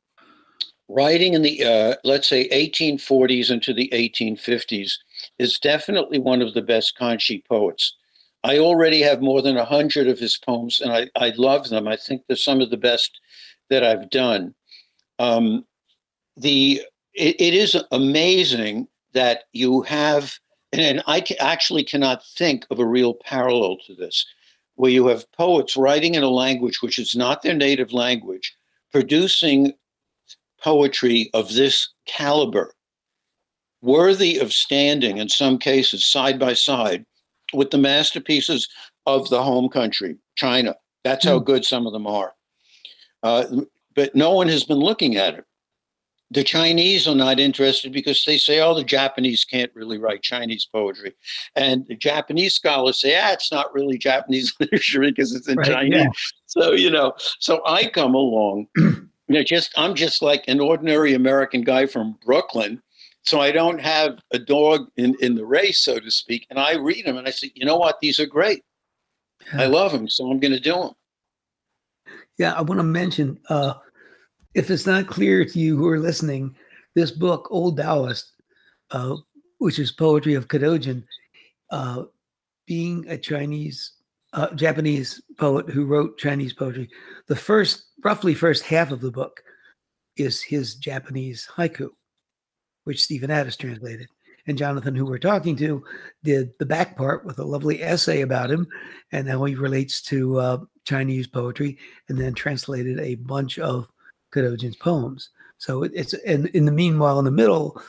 writing 0.90 1.34
in 1.36 1.44
the 1.44 1.64
uh, 1.64 1.96
let's 2.04 2.28
say 2.28 2.50
1840s 2.50 3.52
into 3.52 3.74
the 3.74 3.90
1850s 3.94 4.94
is 5.38 5.60
definitely 5.60 6.20
one 6.20 6.42
of 6.42 6.54
the 6.54 6.62
best 6.62 6.98
kanshi 7.00 7.46
poets 7.46 7.96
i 8.44 8.58
already 8.58 9.00
have 9.02 9.22
more 9.22 9.42
than 9.42 9.56
100 9.56 10.08
of 10.08 10.18
his 10.18 10.38
poems 10.38 10.82
and 10.82 10.92
i, 10.92 11.08
I 11.16 11.32
love 11.38 11.70
them 11.70 11.88
i 11.88 11.96
think 11.96 12.24
they're 12.28 12.36
some 12.36 12.60
of 12.60 12.72
the 12.72 12.78
best 12.78 13.20
that 13.70 13.84
i've 13.84 14.10
done 14.10 14.56
um, 15.20 15.66
the 16.38 16.82
it, 17.13 17.39
it 17.39 17.54
is 17.54 17.78
amazing 17.92 18.88
that 19.13 19.44
you 19.54 19.82
have 19.82 20.38
and, 20.72 20.82
and 20.82 21.04
i 21.08 21.24
actually 21.39 21.84
cannot 21.84 22.25
think 22.25 22.66
of 22.70 22.80
a 22.80 22.86
real 22.86 23.13
parallel 23.13 23.78
to 23.86 23.96
this 23.96 24.25
where 24.75 24.92
you 24.92 25.08
have 25.08 25.30
poets 25.34 25.75
writing 25.75 26.16
in 26.16 26.24
a 26.24 26.30
language 26.30 26.82
which 26.82 27.00
is 27.00 27.16
not 27.16 27.42
their 27.42 27.56
native 27.56 27.92
language 27.92 28.56
producing 28.92 29.74
poetry 30.62 31.30
of 31.34 31.54
this 31.54 31.89
caliber, 32.06 32.74
worthy 33.82 34.38
of 34.38 34.54
standing 34.54 35.18
in 35.18 35.30
some 35.30 35.58
cases 35.58 36.06
side 36.06 36.39
by 36.39 36.54
side 36.54 37.06
with 37.54 37.72
the 37.72 37.78
masterpieces 37.78 38.68
of 39.06 39.30
the 39.30 39.42
home 39.42 39.70
country, 39.70 40.18
China. 40.36 40.75
That's 41.04 41.25
how 41.25 41.39
hmm. 41.39 41.46
good 41.46 41.66
some 41.66 41.88
of 41.88 41.94
them 41.94 42.08
are. 42.08 42.34
Uh, 43.24 43.46
but 43.95 44.15
no 44.15 44.32
one 44.32 44.48
has 44.48 44.63
been 44.63 44.78
looking 44.80 45.15
at 45.15 45.36
it. 45.36 45.45
The 46.32 46.44
Chinese 46.44 47.08
are 47.08 47.15
not 47.15 47.39
interested 47.39 47.92
because 47.92 48.24
they 48.24 48.38
say, 48.38 48.60
oh, 48.60 48.76
the 48.76 48.84
Japanese 48.84 49.44
can't 49.44 49.72
really 49.74 49.98
write 49.98 50.22
Chinese 50.22 50.68
poetry. 50.72 51.15
And 51.56 51.88
the 51.88 51.96
Japanese 51.96 52.54
scholars 52.54 53.02
say, 53.02 53.20
ah, 53.20 53.32
it's 53.32 53.52
not 53.52 53.74
really 53.74 53.98
Japanese 53.98 54.54
literature 54.60 55.02
because 55.02 55.34
it's 55.34 55.48
in 55.48 55.58
right, 55.58 55.68
Chinese. 55.68 55.94
Yeah. 55.94 56.10
So, 56.46 56.74
you 56.74 56.92
know, 56.92 57.13
so 57.39 57.62
I 57.65 57.88
come 57.88 58.13
along 58.13 58.68
you 59.30 59.36
know, 59.36 59.44
just 59.44 59.72
I'm 59.78 59.94
just 59.94 60.22
like 60.22 60.44
an 60.48 60.60
ordinary 60.60 61.13
American 61.13 61.62
guy 61.62 61.86
from 61.86 62.18
Brooklyn. 62.26 62.82
So 63.24 63.39
I 63.39 63.52
don't 63.52 63.80
have 63.80 64.20
a 64.32 64.39
dog 64.39 64.88
in, 64.98 65.15
in 65.22 65.36
the 65.36 65.46
race, 65.46 65.82
so 65.82 66.00
to 66.00 66.10
speak. 66.10 66.48
And 66.50 66.58
I 66.58 66.76
read 66.76 67.06
them 67.06 67.15
and 67.18 67.28
I 67.28 67.32
say, 67.32 67.52
you 67.54 67.65
know 67.65 67.78
what? 67.78 68.00
These 68.02 68.20
are 68.20 68.26
great. 68.26 68.63
I 69.54 69.68
love 69.68 69.92
them. 69.92 70.10
So 70.10 70.30
I'm 70.30 70.39
going 70.39 70.52
to 70.52 70.60
do 70.60 70.74
them. 70.74 70.92
Yeah. 72.38 72.54
I 72.54 72.62
want 72.62 72.80
to 72.80 72.84
mention 72.84 73.39
uh, 73.50 73.76
if 74.54 74.70
it's 74.70 74.86
not 74.86 75.08
clear 75.08 75.46
to 75.46 75.60
you 75.60 75.78
who 75.78 75.88
are 75.88 76.00
listening, 76.00 76.56
this 76.96 77.12
book, 77.12 77.48
Old 77.52 77.78
Taoist, 77.78 78.34
uh, 78.92 79.16
which 79.60 79.80
is 79.80 79.92
poetry 79.92 80.34
of 80.34 80.48
Kodojin, 80.48 81.04
uh, 81.70 82.04
being 82.66 83.06
a 83.08 83.18
Chinese 83.18 83.94
uh, 84.34 84.54
Japanese 84.54 85.22
poet 85.38 85.68
who 85.70 85.86
wrote 85.86 86.18
Chinese 86.18 86.54
poetry. 86.54 86.90
The 87.28 87.36
first, 87.36 87.86
roughly 88.04 88.34
first 88.34 88.64
half 88.64 88.92
of 88.92 89.02
the 89.02 89.12
book 89.12 89.42
is 90.18 90.42
his 90.42 90.76
Japanese 90.76 91.48
haiku, 91.56 91.90
which 92.84 93.04
Stephen 93.04 93.30
Addiss 93.30 93.58
translated. 93.58 94.08
And 94.48 94.58
Jonathan, 94.58 94.96
who 94.96 95.06
we're 95.06 95.20
talking 95.20 95.56
to, 95.58 95.84
did 96.24 96.52
the 96.60 96.66
back 96.66 96.96
part 96.96 97.26
with 97.26 97.40
a 97.40 97.44
lovely 97.44 97.84
essay 97.84 98.22
about 98.22 98.50
him 98.50 98.68
and 99.12 99.28
how 99.28 99.44
he 99.46 99.56
relates 99.56 100.02
to 100.04 100.40
uh, 100.40 100.58
Chinese 100.86 101.28
poetry, 101.28 101.78
and 102.08 102.18
then 102.18 102.34
translated 102.34 103.00
a 103.00 103.16
bunch 103.16 103.60
of 103.60 103.90
Kodojin's 104.32 104.76
poems. 104.76 105.30
So 105.58 105.84
it's 105.84 106.13
and 106.13 106.48
in 106.48 106.65
the 106.65 106.72
meanwhile, 106.72 107.20
in 107.20 107.26
the 107.26 107.32
middle, 107.32 107.82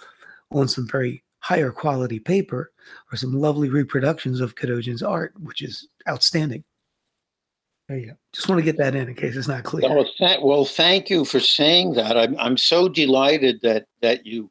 on 0.51 0.69
some 0.69 0.89
very 0.89 1.23
higher 1.39 1.71
quality 1.71 2.19
paper, 2.19 2.73
or 3.13 3.17
some 3.17 3.33
lovely 3.33 3.69
reproductions 3.69 4.41
of 4.41 4.57
Kodojin's 4.57 5.03
art, 5.03 5.33
which 5.41 5.63
is 5.63 5.89
outstanding. 6.09 6.65
There 7.89 7.99
you 7.99 8.07
go. 8.07 8.13
Just 8.33 8.49
want 8.49 8.61
to 8.61 8.65
get 8.65 8.77
that 8.79 8.95
in 8.95 9.09
in 9.09 9.15
case 9.17 9.35
it's 9.35 9.49
not 9.49 9.65
clear. 9.65 9.89
Well, 9.89 10.07
th- 10.17 10.39
well 10.43 10.65
thank 10.65 11.11
you 11.11 11.25
for 11.25 11.41
saying 11.41 11.95
that. 11.95 12.17
I'm, 12.17 12.39
I'm 12.39 12.57
so 12.57 12.89
delighted 12.89 13.61
that 13.63 13.87
that 14.01 14.25
you 14.25 14.49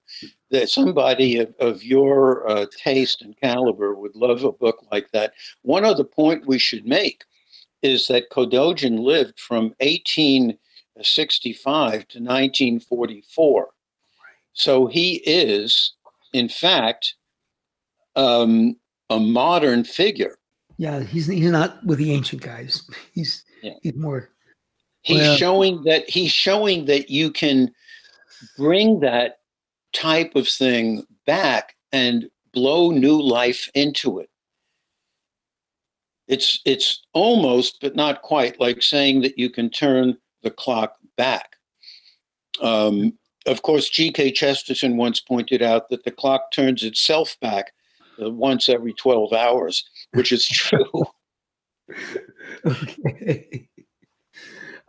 that 0.51 0.69
somebody 0.69 1.37
of, 1.37 1.53
of 1.59 1.81
your 1.81 2.49
uh, 2.49 2.65
taste 2.75 3.21
and 3.21 3.39
caliber 3.39 3.95
would 3.95 4.13
love 4.13 4.43
a 4.43 4.51
book 4.51 4.85
like 4.91 5.09
that. 5.11 5.31
One 5.61 5.85
other 5.85 6.03
point 6.03 6.47
we 6.47 6.59
should 6.59 6.85
make 6.85 7.23
is 7.81 8.07
that 8.07 8.29
Kodojin 8.29 8.99
lived 8.99 9.39
from 9.39 9.73
1865 10.99 11.91
to 11.91 12.19
1944. 12.19 13.69
So 14.53 14.87
he 14.87 15.15
is, 15.25 15.93
in 16.33 16.49
fact, 16.49 17.15
um, 18.15 18.75
a 19.09 19.19
modern 19.19 19.83
figure. 19.83 20.37
Yeah, 20.77 21.01
he's 21.01 21.27
he's 21.27 21.51
not 21.51 21.83
with 21.85 21.99
the 21.99 22.13
ancient 22.13 22.41
guys. 22.41 22.89
He's 23.13 23.43
yeah. 23.61 23.73
he's 23.81 23.95
more. 23.95 24.29
He's 25.01 25.19
well, 25.19 25.35
showing 25.35 25.83
that 25.83 26.09
he's 26.09 26.31
showing 26.31 26.85
that 26.85 27.09
you 27.09 27.31
can 27.31 27.73
bring 28.57 29.01
that 29.01 29.39
type 29.91 30.35
of 30.35 30.47
thing 30.47 31.05
back 31.25 31.75
and 31.91 32.29
blow 32.53 32.91
new 32.91 33.21
life 33.21 33.69
into 33.73 34.19
it. 34.19 34.29
It's 36.27 36.59
it's 36.63 37.01
almost, 37.13 37.79
but 37.81 37.95
not 37.95 38.21
quite, 38.21 38.59
like 38.59 38.81
saying 38.81 39.21
that 39.21 39.37
you 39.37 39.49
can 39.49 39.69
turn 39.69 40.17
the 40.43 40.51
clock 40.51 40.95
back. 41.17 41.55
Um, 42.61 43.17
of 43.45 43.61
course, 43.61 43.89
G.K. 43.89 44.31
Chesterton 44.31 44.97
once 44.97 45.19
pointed 45.19 45.61
out 45.61 45.89
that 45.89 46.03
the 46.03 46.11
clock 46.11 46.51
turns 46.51 46.83
itself 46.83 47.37
back 47.41 47.73
uh, 48.21 48.29
once 48.29 48.69
every 48.69 48.93
12 48.93 49.33
hours, 49.33 49.83
which 50.11 50.31
is 50.31 50.45
true. 50.47 51.05
okay. 52.65 53.67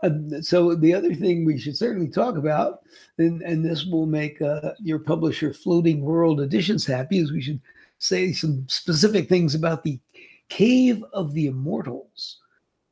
Um, 0.03 0.43
so 0.43 0.75
the 0.75 0.95
other 0.95 1.15
thing 1.15 1.45
we 1.45 1.59
should 1.59 1.77
certainly 1.77 2.09
talk 2.09 2.37
about, 2.37 2.81
and, 3.19 3.43
and 3.43 3.65
this 3.65 3.85
will 3.85 4.07
make 4.07 4.41
uh, 4.41 4.73
your 4.81 4.99
publisher 4.99 5.53
Floating 5.53 6.01
World 6.01 6.41
Editions 6.41 6.87
happy, 6.87 7.19
is 7.19 7.33
we 7.33 7.43
should 7.43 7.61
say 7.99 8.33
some 8.33 8.67
specific 8.69 9.29
things 9.29 9.55
about 9.55 9.85
the 9.85 10.01
Cave 10.49 11.05
of 11.13 11.33
the 11.33 11.47
Immortals. 11.47 12.39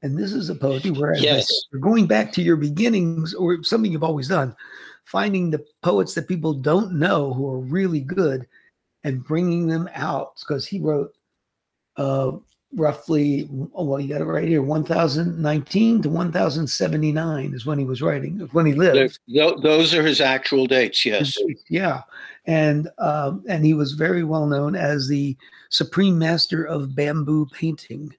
And 0.02 0.16
this 0.16 0.32
is 0.32 0.48
a 0.48 0.54
poetry 0.54 0.92
where 0.92 1.16
yes. 1.16 1.48
you're 1.72 1.80
going 1.80 2.06
back 2.06 2.32
to 2.32 2.42
your 2.42 2.56
beginnings 2.56 3.34
or 3.34 3.62
something 3.64 3.90
you've 3.90 4.04
always 4.04 4.28
done, 4.28 4.54
finding 5.04 5.50
the 5.50 5.64
poets 5.82 6.14
that 6.14 6.28
people 6.28 6.54
don't 6.54 6.92
know 6.92 7.32
who 7.34 7.48
are 7.48 7.58
really 7.58 8.00
good 8.00 8.46
and 9.04 9.24
bringing 9.24 9.66
them 9.66 9.88
out 9.94 10.34
because 10.40 10.66
he 10.66 10.78
wrote 10.78 11.12
uh, 11.96 12.32
roughly, 12.74 13.48
oh, 13.74 13.84
well, 13.84 14.00
you 14.00 14.08
got 14.08 14.20
it 14.20 14.24
right 14.24 14.46
here, 14.46 14.62
1019 14.62 16.02
to 16.02 16.08
1079 16.08 17.54
is 17.54 17.66
when 17.66 17.78
he 17.78 17.84
was 17.84 18.02
writing, 18.02 18.40
when 18.52 18.66
he 18.66 18.74
lived. 18.74 19.18
Those 19.62 19.94
are 19.94 20.02
his 20.02 20.20
actual 20.20 20.66
dates, 20.66 21.04
yes. 21.04 21.37
Yeah. 21.68 22.02
And, 22.46 22.88
um, 22.98 23.44
and 23.48 23.64
he 23.64 23.74
was 23.74 23.92
very 23.92 24.24
well 24.24 24.46
known 24.46 24.76
as 24.76 25.08
the 25.08 25.37
supreme 25.70 26.18
master 26.18 26.64
of 26.64 26.94
bamboo 26.94 27.46
painting. 27.52 28.14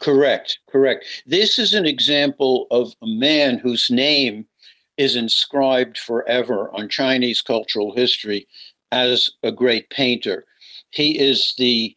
Correct, 0.00 0.58
correct. 0.68 1.04
This 1.26 1.58
is 1.58 1.74
an 1.74 1.86
example 1.86 2.66
of 2.70 2.94
a 3.02 3.06
man 3.06 3.58
whose 3.58 3.90
name 3.90 4.46
is 4.96 5.16
inscribed 5.16 5.98
forever 5.98 6.70
on 6.74 6.88
Chinese 6.88 7.40
cultural 7.40 7.94
history 7.94 8.46
as 8.92 9.30
a 9.42 9.52
great 9.52 9.88
painter. 9.90 10.44
He 10.90 11.18
is 11.18 11.54
the 11.58 11.96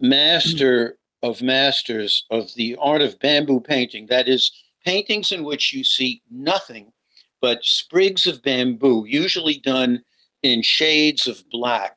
master 0.00 0.98
of 1.22 1.42
masters 1.42 2.24
of 2.30 2.52
the 2.54 2.76
art 2.80 3.02
of 3.02 3.18
bamboo 3.18 3.60
painting. 3.60 4.06
That 4.06 4.28
is, 4.28 4.52
paintings 4.84 5.32
in 5.32 5.44
which 5.44 5.72
you 5.72 5.82
see 5.84 6.22
nothing 6.30 6.92
but 7.40 7.64
sprigs 7.64 8.26
of 8.26 8.42
bamboo, 8.42 9.04
usually 9.06 9.58
done 9.58 10.02
in 10.42 10.62
shades 10.62 11.26
of 11.26 11.42
black 11.50 11.96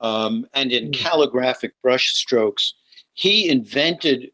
um, 0.00 0.46
and 0.54 0.72
in 0.72 0.86
hmm. 0.86 0.92
calligraphic 0.92 1.72
brush 1.82 2.12
strokes. 2.12 2.74
He 3.14 3.48
invented 3.48 4.30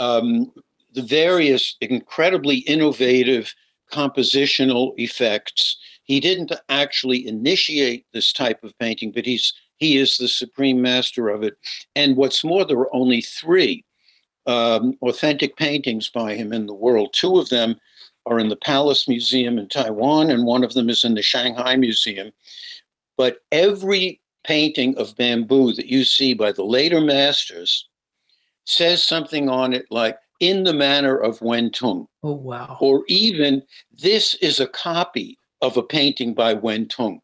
um, 0.00 0.50
the 0.94 1.02
various 1.02 1.76
incredibly 1.82 2.58
innovative 2.60 3.54
compositional 3.92 4.94
effects. 4.96 5.76
He 6.04 6.18
didn't 6.20 6.52
actually 6.68 7.28
initiate 7.28 8.06
this 8.12 8.32
type 8.32 8.64
of 8.64 8.76
painting, 8.78 9.12
but 9.12 9.26
he's 9.26 9.52
he 9.76 9.96
is 9.96 10.16
the 10.16 10.28
supreme 10.28 10.82
master 10.82 11.28
of 11.28 11.42
it. 11.42 11.54
And 11.96 12.16
what's 12.16 12.44
more, 12.44 12.66
there 12.66 12.78
are 12.78 12.94
only 12.94 13.22
three 13.22 13.84
um, 14.46 14.96
authentic 15.02 15.56
paintings 15.56 16.10
by 16.10 16.34
him 16.34 16.52
in 16.52 16.66
the 16.66 16.74
world. 16.74 17.14
Two 17.14 17.38
of 17.38 17.48
them 17.48 17.76
are 18.26 18.38
in 18.38 18.48
the 18.48 18.56
Palace 18.56 19.08
Museum 19.08 19.58
in 19.58 19.68
Taiwan, 19.68 20.30
and 20.30 20.44
one 20.44 20.64
of 20.64 20.74
them 20.74 20.90
is 20.90 21.02
in 21.04 21.14
the 21.14 21.22
Shanghai 21.22 21.76
Museum. 21.76 22.30
But 23.16 23.38
every 23.52 24.20
painting 24.44 24.96
of 24.98 25.16
bamboo 25.16 25.72
that 25.72 25.86
you 25.86 26.04
see 26.04 26.34
by 26.34 26.52
the 26.52 26.64
later 26.64 27.00
masters 27.00 27.88
says 28.70 29.04
something 29.04 29.48
on 29.48 29.72
it 29.72 29.86
like 29.90 30.16
in 30.40 30.64
the 30.64 30.72
manner 30.72 31.16
of 31.16 31.42
Wen 31.42 31.70
Tung. 31.70 32.06
Oh, 32.22 32.32
wow. 32.32 32.78
Or 32.80 33.04
even 33.08 33.62
this 33.92 34.34
is 34.36 34.60
a 34.60 34.66
copy 34.66 35.36
of 35.60 35.76
a 35.76 35.82
painting 35.82 36.34
by 36.34 36.54
Wen 36.54 36.88
Tung. 36.88 37.20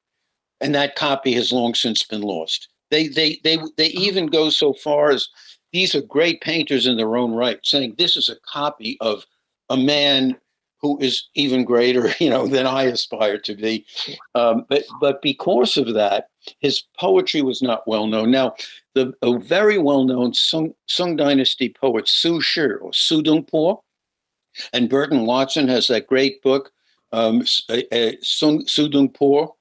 And 0.61 0.75
that 0.75 0.97
copy 0.97 1.33
has 1.35 1.53
long 1.53 1.75
since 1.75 2.05
been 2.05 2.23
lost. 2.23 2.69
They, 2.91 3.09
they, 3.09 3.41
they, 3.43 3.59
they 3.77 3.89
oh. 3.89 4.01
even 4.01 4.27
go 4.27 4.51
so 4.51 4.73
far 4.75 5.11
as 5.11 5.29
these 5.73 5.95
are 5.95 6.03
great 6.03 6.41
painters 6.41 6.87
in 6.87 6.97
their 6.97 7.17
own 7.17 7.33
right, 7.33 7.59
saying 7.63 7.95
this 7.99 8.17
is 8.17 8.29
a 8.29 8.37
copy 8.51 8.97
of 9.01 9.25
a 9.69 9.77
man 9.77 10.37
who 10.81 10.99
is 11.01 11.29
even 11.35 11.65
greater, 11.65 12.11
you 12.21 12.31
know, 12.31 12.47
than 12.47 12.67
I 12.67 12.85
aspire 12.85 13.39
to 13.39 13.55
be. 13.55 13.87
Um, 14.35 14.67
but 14.69 14.85
but 15.01 15.23
because 15.23 15.77
of 15.77 15.95
that, 15.95 16.29
his 16.61 16.83
poetry 16.99 17.43
was 17.43 17.63
not 17.63 17.87
well 17.87 18.07
known. 18.07 18.31
Now, 18.31 18.55
the 18.95 19.13
a 19.23 19.39
very 19.39 19.79
well 19.79 20.05
known 20.05 20.35
Sung, 20.35 20.75
Dynasty 21.17 21.69
poet 21.69 22.09
Su 22.09 22.41
Shi 22.41 22.63
or 22.63 22.93
Su 22.93 23.23
Dongpo, 23.23 23.81
and 24.73 24.89
Burton 24.89 25.27
Watson 25.27 25.69
has 25.69 25.87
that 25.89 26.07
great 26.07 26.43
book, 26.43 26.73
um, 27.13 27.45
Sung, 27.47 28.67
Su 28.67 28.89
Dongpo, 28.89 29.55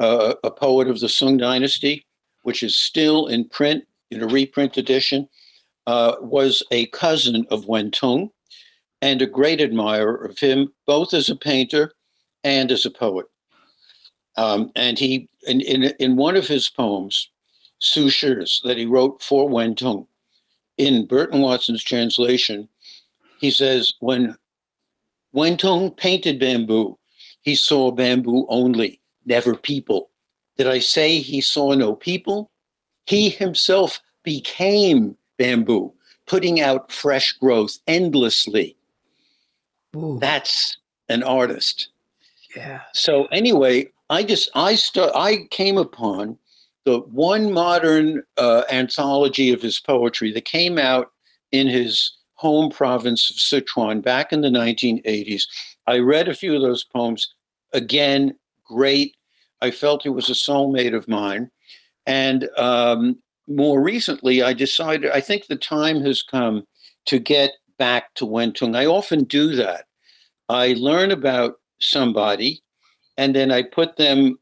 uh, 0.00 0.34
a 0.44 0.50
poet 0.50 0.88
of 0.88 1.00
the 1.00 1.08
Sung 1.08 1.36
Dynasty, 1.36 2.06
which 2.42 2.62
is 2.62 2.76
still 2.76 3.26
in 3.26 3.48
print 3.48 3.84
in 4.10 4.22
a 4.22 4.26
reprint 4.26 4.76
edition. 4.76 5.28
Uh, 5.86 6.16
was 6.20 6.62
a 6.70 6.84
cousin 6.88 7.46
of 7.50 7.66
Wen 7.66 7.90
Tung 7.90 8.30
and 9.00 9.22
a 9.22 9.26
great 9.26 9.60
admirer 9.60 10.16
of 10.24 10.38
him, 10.38 10.72
both 10.86 11.14
as 11.14 11.28
a 11.28 11.36
painter 11.36 11.92
and 12.44 12.70
as 12.70 12.84
a 12.84 12.90
poet. 12.90 13.26
Um, 14.36 14.70
and 14.76 14.98
he, 14.98 15.28
in, 15.46 15.60
in, 15.60 15.84
in 15.98 16.16
one 16.16 16.36
of 16.36 16.46
his 16.46 16.68
poems, 16.68 17.28
Su 17.80 18.10
Shi's, 18.10 18.60
that 18.64 18.76
he 18.76 18.86
wrote 18.86 19.22
for 19.22 19.48
Wen 19.48 19.74
Tung, 19.74 20.06
in 20.76 21.06
Burton 21.06 21.40
Watson's 21.40 21.82
translation, 21.82 22.68
he 23.40 23.50
says, 23.50 23.94
when 24.00 24.36
Wen 25.32 25.56
Tung 25.56 25.90
painted 25.90 26.38
bamboo, 26.38 26.98
he 27.42 27.54
saw 27.54 27.90
bamboo 27.90 28.46
only, 28.48 29.00
never 29.26 29.54
people. 29.54 30.10
Did 30.56 30.66
I 30.66 30.78
say 30.78 31.18
he 31.18 31.40
saw 31.40 31.74
no 31.74 31.94
people? 31.94 32.50
He 33.06 33.28
himself 33.28 34.00
became 34.22 35.16
bamboo, 35.36 35.92
putting 36.26 36.60
out 36.60 36.92
fresh 36.92 37.32
growth 37.32 37.78
endlessly. 37.86 38.76
Ooh. 39.96 40.18
That's 40.20 40.76
an 41.08 41.22
artist. 41.22 41.88
Yeah. 42.56 42.80
So 42.92 43.26
anyway, 43.26 43.90
I 44.10 44.22
just 44.22 44.50
I 44.54 44.74
st- 44.74 45.14
I 45.14 45.46
came 45.50 45.78
upon 45.78 46.38
the 46.84 47.00
one 47.00 47.52
modern 47.52 48.22
uh, 48.36 48.64
anthology 48.70 49.52
of 49.52 49.60
his 49.60 49.78
poetry 49.78 50.32
that 50.32 50.44
came 50.44 50.78
out 50.78 51.12
in 51.52 51.66
his 51.66 52.12
home 52.34 52.70
province 52.70 53.30
of 53.30 53.36
Sichuan 53.36 54.02
back 54.02 54.32
in 54.32 54.40
the 54.40 54.48
1980s. 54.48 55.42
I 55.86 55.98
read 55.98 56.28
a 56.28 56.34
few 56.34 56.54
of 56.54 56.62
those 56.62 56.84
poems. 56.84 57.34
Again, 57.72 58.34
great. 58.64 59.16
I 59.60 59.70
felt 59.70 60.02
he 60.02 60.08
was 60.08 60.30
a 60.30 60.34
soulmate 60.34 60.94
of 60.94 61.08
mine. 61.08 61.50
And 62.06 62.48
um, 62.56 63.18
more 63.48 63.82
recently, 63.82 64.42
I 64.42 64.52
decided 64.52 65.10
I 65.10 65.20
think 65.20 65.46
the 65.46 65.56
time 65.56 66.00
has 66.02 66.22
come 66.22 66.66
to 67.06 67.18
get 67.18 67.52
back 67.78 68.14
to 68.14 68.26
Wen 68.26 68.52
Tung. 68.52 68.74
I 68.74 68.86
often 68.86 69.24
do 69.24 69.54
that. 69.56 69.86
I 70.48 70.74
learn 70.78 71.10
about 71.10 71.56
somebody 71.80 72.62
and 73.16 73.34
then 73.34 73.50
I 73.50 73.62
put 73.62 73.96
them 73.96 74.38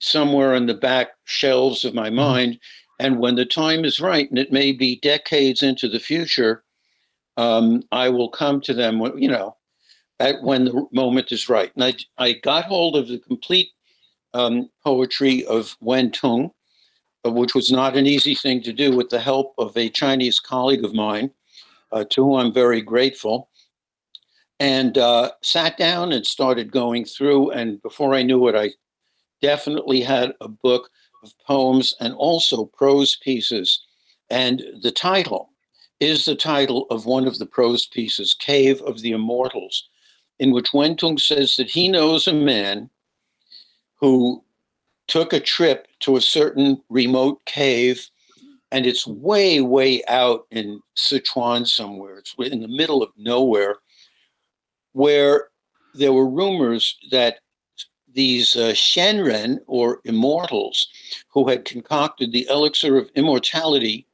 somewhere 0.00 0.54
on 0.54 0.66
the 0.66 0.74
back 0.74 1.08
shelves 1.24 1.84
of 1.84 1.94
my 1.94 2.08
mm-hmm. 2.08 2.16
mind. 2.16 2.58
And 3.00 3.18
when 3.18 3.34
the 3.34 3.44
time 3.44 3.84
is 3.84 4.00
right, 4.00 4.30
and 4.30 4.38
it 4.38 4.52
may 4.52 4.70
be 4.70 5.00
decades 5.00 5.62
into 5.62 5.88
the 5.88 5.98
future, 5.98 6.62
um, 7.36 7.82
I 7.90 8.08
will 8.08 8.28
come 8.28 8.60
to 8.62 8.74
them, 8.74 9.00
you 9.18 9.28
know, 9.28 9.56
at 10.20 10.42
when 10.42 10.66
the 10.66 10.86
moment 10.92 11.32
is 11.32 11.48
right. 11.48 11.72
And 11.74 11.84
I, 11.84 11.94
I 12.18 12.32
got 12.34 12.66
hold 12.66 12.96
of 12.96 13.08
the 13.08 13.18
complete 13.18 13.70
um, 14.32 14.70
poetry 14.84 15.44
of 15.46 15.76
Wen 15.80 16.12
Tung, 16.12 16.50
uh, 17.26 17.32
which 17.32 17.54
was 17.54 17.72
not 17.72 17.96
an 17.96 18.06
easy 18.06 18.36
thing 18.36 18.62
to 18.62 18.72
do 18.72 18.96
with 18.96 19.08
the 19.08 19.20
help 19.20 19.54
of 19.58 19.76
a 19.76 19.88
Chinese 19.88 20.38
colleague 20.38 20.84
of 20.84 20.94
mine, 20.94 21.32
uh, 21.92 22.04
to 22.10 22.24
whom 22.24 22.36
I'm 22.36 22.52
very 22.52 22.80
grateful 22.80 23.48
and 24.60 24.98
uh, 24.98 25.30
sat 25.42 25.76
down 25.76 26.12
and 26.12 26.26
started 26.26 26.72
going 26.72 27.04
through. 27.04 27.50
And 27.50 27.82
before 27.82 28.14
I 28.14 28.22
knew 28.22 28.48
it, 28.48 28.54
I 28.54 28.70
definitely 29.42 30.00
had 30.00 30.32
a 30.40 30.48
book 30.48 30.90
of 31.22 31.32
poems 31.46 31.94
and 32.00 32.14
also 32.14 32.66
prose 32.66 33.16
pieces. 33.16 33.84
And 34.30 34.62
the 34.80 34.92
title 34.92 35.50
is 36.00 36.24
the 36.24 36.36
title 36.36 36.86
of 36.90 37.06
one 37.06 37.26
of 37.26 37.38
the 37.38 37.46
prose 37.46 37.86
pieces, 37.86 38.34
Cave 38.34 38.80
of 38.82 39.00
the 39.00 39.12
Immortals, 39.12 39.88
in 40.38 40.50
which 40.50 40.72
Wen 40.72 40.96
Tung 40.96 41.18
says 41.18 41.56
that 41.56 41.70
he 41.70 41.88
knows 41.88 42.26
a 42.26 42.32
man 42.32 42.90
who 43.96 44.42
took 45.06 45.32
a 45.32 45.40
trip 45.40 45.86
to 46.00 46.16
a 46.16 46.20
certain 46.20 46.82
remote 46.88 47.44
cave 47.44 48.08
and 48.74 48.86
it's 48.86 49.06
way, 49.06 49.60
way 49.60 50.02
out 50.08 50.48
in 50.50 50.80
Sichuan 50.96 51.64
somewhere. 51.64 52.18
It's 52.18 52.34
in 52.38 52.60
the 52.60 52.66
middle 52.66 53.04
of 53.04 53.10
nowhere 53.16 53.76
where 54.94 55.50
there 55.94 56.12
were 56.12 56.28
rumors 56.28 56.98
that 57.12 57.38
these 58.14 58.56
uh, 58.56 58.72
Shenren, 58.72 59.60
or 59.68 60.00
immortals, 60.04 60.88
who 61.28 61.48
had 61.48 61.64
concocted 61.64 62.32
the 62.32 62.48
elixir 62.50 62.96
of 62.96 63.10
immortality 63.14 64.08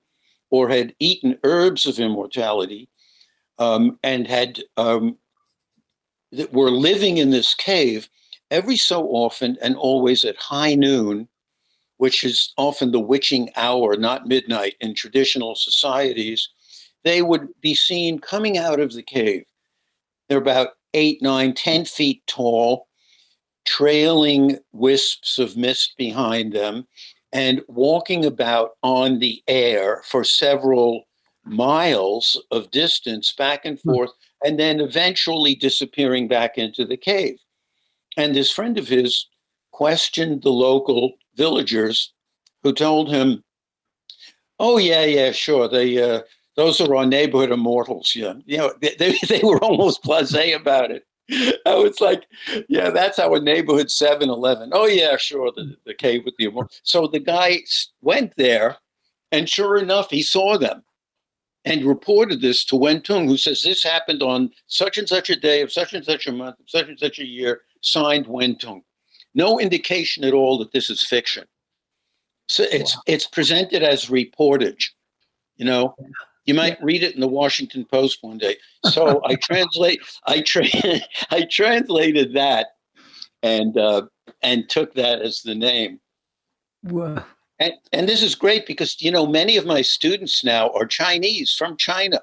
or 0.51 0.68
had 0.68 0.94
eaten 0.99 1.38
herbs 1.42 1.87
of 1.87 1.99
immortality 1.99 2.87
um, 3.59 3.99
and 4.03 4.27
had 4.27 4.61
um, 4.77 5.16
that 6.33 6.53
were 6.53 6.70
living 6.70 7.16
in 7.16 7.31
this 7.31 7.55
cave 7.55 8.11
every 8.51 8.77
so 8.77 9.07
often 9.09 9.57
and 9.62 9.75
always 9.77 10.23
at 10.23 10.37
high 10.37 10.75
noon, 10.75 11.29
which 12.00 12.24
is 12.24 12.52
often 12.56 12.92
the 12.92 13.00
witching 13.00 13.50
hour, 13.56 13.96
not 13.96 14.26
midnight 14.26 14.74
in 14.80 14.94
traditional 14.94 15.54
societies, 15.54 16.48
they 17.04 17.22
would 17.22 17.48
be 17.60 17.74
seen 17.74 18.18
coming 18.18 18.58
out 18.58 18.80
of 18.80 18.92
the 18.92 19.02
cave 19.02 19.44
they're 20.30 20.38
about 20.38 20.76
eight, 20.94 21.20
nine, 21.20 21.52
ten 21.54 21.84
feet 21.84 22.22
tall, 22.28 22.86
trailing 23.66 24.58
wisps 24.72 25.38
of 25.38 25.56
mist 25.56 25.94
behind 25.98 26.52
them, 26.52 26.86
and 27.32 27.62
walking 27.66 28.24
about 28.24 28.70
on 28.84 29.18
the 29.18 29.42
air 29.48 30.02
for 30.06 30.22
several 30.22 31.02
miles 31.44 32.40
of 32.52 32.70
distance 32.70 33.32
back 33.32 33.64
and 33.64 33.78
hmm. 33.80 33.90
forth, 33.90 34.10
and 34.44 34.58
then 34.58 34.80
eventually 34.80 35.56
disappearing 35.56 36.28
back 36.28 36.56
into 36.56 36.86
the 36.86 36.96
cave. 36.96 37.38
And 38.16 38.32
this 38.32 38.52
friend 38.52 38.78
of 38.78 38.86
his 38.86 39.26
questioned 39.72 40.42
the 40.42 40.50
local 40.50 41.14
villagers 41.40 42.12
who 42.62 42.72
told 42.72 43.09
him, 43.09 43.42
Oh, 44.59 44.76
yeah, 44.76 45.05
yeah, 45.05 45.33
sure. 45.33 45.68
They, 45.68 46.03
uh, 46.03 46.20
those 46.55 46.83
are 46.83 46.94
our 46.94 47.07
neighborhood 47.07 47.50
immortals. 47.50 48.12
Yeah, 48.14 48.35
you 48.44 48.59
know, 48.59 48.74
they, 48.83 48.94
they, 48.98 49.18
they 49.29 49.40
were 49.42 49.62
almost 49.64 50.05
blasé 50.05 50.55
about 50.55 50.90
it. 50.90 51.05
I 51.64 51.74
was 51.76 52.00
like, 52.00 52.26
yeah, 52.68 52.90
that's 52.90 53.18
our 53.18 53.40
neighborhood 53.40 53.87
7-Eleven. 53.87 54.70
Oh 54.74 54.87
yeah, 54.87 55.16
sure, 55.16 55.50
the, 55.57 55.76
the 55.87 55.94
cave 55.94 56.22
with 56.24 56.35
the 56.38 56.46
immortal. 56.46 56.72
So 56.83 57.07
the 57.07 57.20
guy 57.20 57.61
went 58.03 58.35
there, 58.37 58.76
and 59.33 59.48
sure 59.48 59.79
enough, 59.79 60.11
he 60.11 60.22
saw 60.22 60.59
them 60.59 60.83
and 61.64 61.85
reported 61.85 62.40
this 62.40 62.64
to 62.66 62.76
Wen 62.76 63.00
Tung, 63.00 63.29
who 63.29 63.37
says 63.37 63.62
this 63.62 63.83
happened 63.83 64.22
on 64.22 64.50
such 64.66 64.98
and 64.98 65.09
such 65.09 65.31
a 65.31 65.37
day 65.37 65.62
of 65.62 65.72
such 65.72 65.94
and 65.94 66.05
such 66.05 66.26
a 66.26 66.33
month 66.33 66.59
of 66.59 66.68
such 66.68 66.88
and 66.88 66.98
such 66.98 67.18
a 67.20 67.26
year, 67.26 67.62
signed 67.81 68.26
Wen 68.26 68.57
Tung. 68.59 68.83
No 69.34 69.60
indication 69.60 70.24
at 70.24 70.34
all 70.34 70.58
that 70.58 70.72
this 70.72 70.90
is 70.90 71.06
fiction. 71.06 71.44
So 72.48 72.64
it's 72.64 72.96
wow. 72.96 73.02
it's 73.06 73.26
presented 73.26 73.82
as 73.82 74.06
reportage. 74.06 74.86
You 75.56 75.66
know, 75.66 75.94
you 76.46 76.54
might 76.54 76.78
yeah. 76.78 76.84
read 76.84 77.02
it 77.02 77.14
in 77.14 77.20
the 77.20 77.28
Washington 77.28 77.84
Post 77.84 78.18
one 78.22 78.38
day. 78.38 78.56
So 78.86 79.20
I 79.24 79.34
translate 79.42 80.00
I 80.26 80.40
tra- 80.40 80.64
I 81.30 81.46
translated 81.50 82.34
that 82.34 82.68
and 83.42 83.76
uh, 83.78 84.02
and 84.42 84.68
took 84.68 84.94
that 84.94 85.22
as 85.22 85.42
the 85.42 85.54
name. 85.54 86.00
Wow. 86.82 87.24
And, 87.58 87.74
and 87.92 88.08
this 88.08 88.22
is 88.22 88.34
great 88.34 88.66
because 88.66 89.00
you 89.00 89.10
know 89.10 89.26
many 89.26 89.56
of 89.56 89.66
my 89.66 89.82
students 89.82 90.42
now 90.42 90.70
are 90.70 90.86
Chinese 90.86 91.54
from 91.56 91.76
China, 91.76 92.20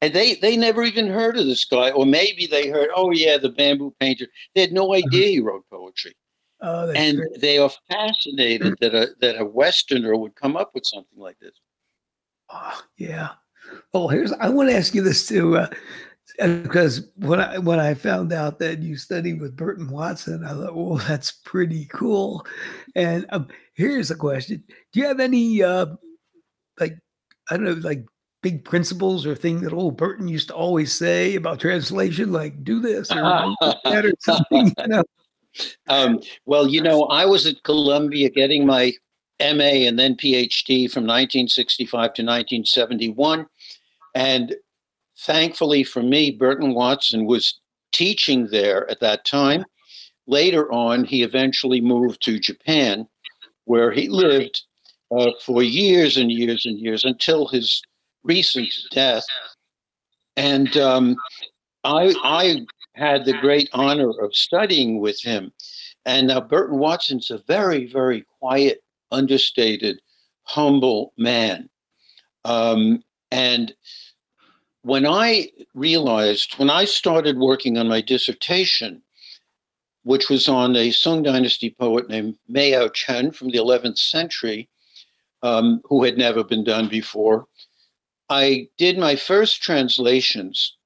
and 0.00 0.12
they 0.12 0.34
they 0.34 0.56
never 0.56 0.82
even 0.82 1.06
heard 1.06 1.36
of 1.38 1.46
this 1.46 1.64
guy, 1.64 1.90
or 1.90 2.06
maybe 2.06 2.46
they 2.46 2.68
heard, 2.68 2.90
oh 2.94 3.10
yeah, 3.10 3.38
the 3.38 3.48
bamboo 3.48 3.94
painter. 4.00 4.26
They 4.54 4.62
had 4.62 4.72
no 4.72 4.92
uh-huh. 4.92 5.02
idea 5.06 5.28
he 5.28 5.40
wrote 5.40 5.64
poetry, 5.70 6.14
oh, 6.60 6.90
and 6.90 7.18
great. 7.18 7.40
they 7.40 7.58
are 7.58 7.70
fascinated 7.88 8.74
that 8.80 8.94
a 8.94 9.08
that 9.20 9.40
a 9.40 9.44
Westerner 9.44 10.16
would 10.16 10.34
come 10.34 10.56
up 10.56 10.72
with 10.74 10.84
something 10.86 11.18
like 11.18 11.38
this. 11.40 11.58
Oh, 12.50 12.80
yeah. 12.98 13.30
Well, 13.92 14.08
here's 14.08 14.32
I 14.32 14.48
want 14.48 14.68
to 14.70 14.76
ask 14.76 14.94
you 14.94 15.02
this 15.02 15.26
too. 15.26 15.56
Uh, 15.56 15.68
because 16.38 17.10
when 17.16 17.40
I 17.40 17.58
when 17.58 17.78
I 17.78 17.94
found 17.94 18.32
out 18.32 18.58
that 18.58 18.82
you 18.82 18.96
studied 18.96 19.40
with 19.40 19.56
Burton 19.56 19.88
Watson, 19.88 20.44
I 20.44 20.50
thought, 20.50 20.74
well, 20.74 20.96
that's 21.08 21.30
pretty 21.30 21.86
cool. 21.86 22.44
And 22.94 23.26
um, 23.30 23.48
here's 23.74 24.10
a 24.10 24.16
question: 24.16 24.64
Do 24.92 25.00
you 25.00 25.06
have 25.06 25.20
any 25.20 25.62
uh, 25.62 25.86
like 26.80 26.98
I 27.50 27.56
don't 27.56 27.64
know, 27.64 27.88
like 27.88 28.04
big 28.44 28.64
principles 28.64 29.26
or 29.26 29.34
thing 29.34 29.60
that 29.62 29.72
old 29.72 29.96
Burton 29.96 30.28
used 30.28 30.48
to 30.48 30.54
always 30.54 30.92
say 30.92 31.34
about 31.34 31.58
translation, 31.58 32.30
like 32.30 32.62
do 32.62 32.78
this 32.80 33.10
or 33.10 33.16
that 33.84 34.06
or 34.06 34.12
something? 34.20 34.72
You 34.78 34.86
know? 34.86 35.02
Um, 35.88 36.20
well, 36.46 36.68
you 36.68 36.80
know, 36.80 37.04
I 37.04 37.26
was 37.26 37.46
at 37.46 37.62
Columbia 37.64 38.30
getting 38.30 38.64
my 38.64 38.92
MA 39.40 39.88
and 39.88 39.98
then 39.98 40.14
PhD 40.14 40.88
from 40.88 41.02
1965 41.02 41.90
to 41.90 42.22
1971, 42.22 43.46
and 44.14 44.54
Thankfully 45.16 45.84
for 45.84 46.02
me, 46.02 46.30
Burton 46.32 46.74
Watson 46.74 47.24
was 47.24 47.60
teaching 47.92 48.48
there 48.48 48.90
at 48.90 49.00
that 49.00 49.24
time. 49.24 49.64
Later 50.26 50.70
on, 50.72 51.04
he 51.04 51.22
eventually 51.22 51.80
moved 51.80 52.22
to 52.22 52.38
Japan, 52.38 53.06
where 53.64 53.92
he 53.92 54.08
lived 54.08 54.62
uh, 55.16 55.30
for 55.40 55.62
years 55.62 56.16
and 56.16 56.32
years 56.32 56.66
and 56.66 56.78
years 56.78 57.04
until 57.04 57.46
his 57.46 57.82
recent 58.24 58.72
death. 58.90 59.24
And 60.36 60.76
um, 60.76 61.16
I, 61.84 62.14
I 62.24 62.66
had 62.94 63.24
the 63.24 63.38
great 63.38 63.68
honor 63.72 64.10
of 64.20 64.34
studying 64.34 65.00
with 65.00 65.20
him. 65.22 65.52
And 66.06 66.30
uh, 66.30 66.40
Burton 66.40 66.78
Watson's 66.78 67.30
a 67.30 67.38
very, 67.46 67.86
very 67.86 68.24
quiet, 68.38 68.82
understated, 69.10 70.00
humble 70.42 71.12
man. 71.16 71.68
Um, 72.44 73.02
and 73.30 73.74
when 74.82 75.06
I 75.06 75.50
realized, 75.74 76.58
when 76.58 76.70
I 76.70 76.84
started 76.84 77.38
working 77.38 77.78
on 77.78 77.88
my 77.88 78.00
dissertation, 78.00 79.02
which 80.02 80.28
was 80.28 80.48
on 80.48 80.76
a 80.76 80.90
Sung 80.90 81.22
Dynasty 81.22 81.74
poet 81.78 82.08
named 82.10 82.36
Meiyao 82.50 82.92
Chen 82.92 83.30
from 83.30 83.48
the 83.48 83.58
11th 83.58 83.98
century, 83.98 84.68
um, 85.42 85.80
who 85.84 86.04
had 86.04 86.18
never 86.18 86.44
been 86.44 86.64
done 86.64 86.88
before, 86.88 87.46
I 88.28 88.68
did 88.78 88.98
my 88.98 89.16
first 89.16 89.62
translations 89.62 90.76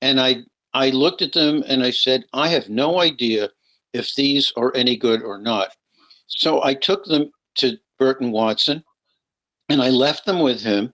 and 0.00 0.20
I, 0.20 0.42
I 0.74 0.90
looked 0.90 1.22
at 1.22 1.32
them 1.32 1.62
and 1.66 1.82
I 1.82 1.90
said, 1.90 2.24
I 2.32 2.48
have 2.48 2.68
no 2.68 3.00
idea 3.00 3.50
if 3.92 4.14
these 4.14 4.52
are 4.56 4.74
any 4.74 4.96
good 4.96 5.22
or 5.22 5.38
not. 5.38 5.74
So 6.26 6.62
I 6.62 6.74
took 6.74 7.04
them 7.04 7.30
to 7.56 7.78
Burton 7.98 8.32
Watson 8.32 8.82
and 9.68 9.82
I 9.82 9.90
left 9.90 10.26
them 10.26 10.40
with 10.40 10.60
him 10.62 10.92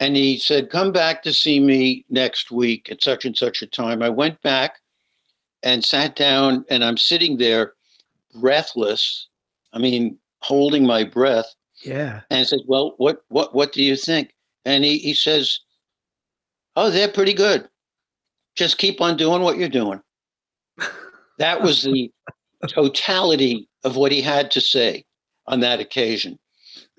and 0.00 0.16
he 0.16 0.38
said, 0.38 0.70
Come 0.70 0.92
back 0.92 1.22
to 1.22 1.32
see 1.32 1.60
me 1.60 2.06
next 2.08 2.50
week 2.50 2.90
at 2.90 3.02
such 3.02 3.26
and 3.26 3.36
such 3.36 3.60
a 3.62 3.66
time. 3.66 4.02
I 4.02 4.08
went 4.08 4.40
back 4.40 4.76
and 5.62 5.84
sat 5.84 6.16
down, 6.16 6.64
and 6.70 6.82
I'm 6.82 6.96
sitting 6.96 7.36
there 7.36 7.74
breathless. 8.34 9.28
I 9.74 9.78
mean, 9.78 10.18
holding 10.40 10.86
my 10.86 11.04
breath. 11.04 11.54
Yeah. 11.82 12.22
And 12.30 12.40
I 12.40 12.42
said, 12.44 12.60
Well, 12.66 12.94
what 12.96 13.24
what 13.28 13.54
what 13.54 13.72
do 13.72 13.82
you 13.82 13.94
think? 13.94 14.32
And 14.64 14.84
he, 14.84 14.98
he 14.98 15.14
says, 15.14 15.60
Oh, 16.76 16.90
they're 16.90 17.08
pretty 17.10 17.34
good. 17.34 17.68
Just 18.56 18.78
keep 18.78 19.00
on 19.00 19.16
doing 19.16 19.42
what 19.42 19.58
you're 19.58 19.68
doing. 19.68 20.00
that 21.38 21.62
was 21.62 21.82
the 21.82 22.10
totality 22.68 23.68
of 23.84 23.96
what 23.96 24.12
he 24.12 24.20
had 24.20 24.50
to 24.52 24.60
say 24.60 25.04
on 25.46 25.60
that 25.60 25.80
occasion. 25.80 26.38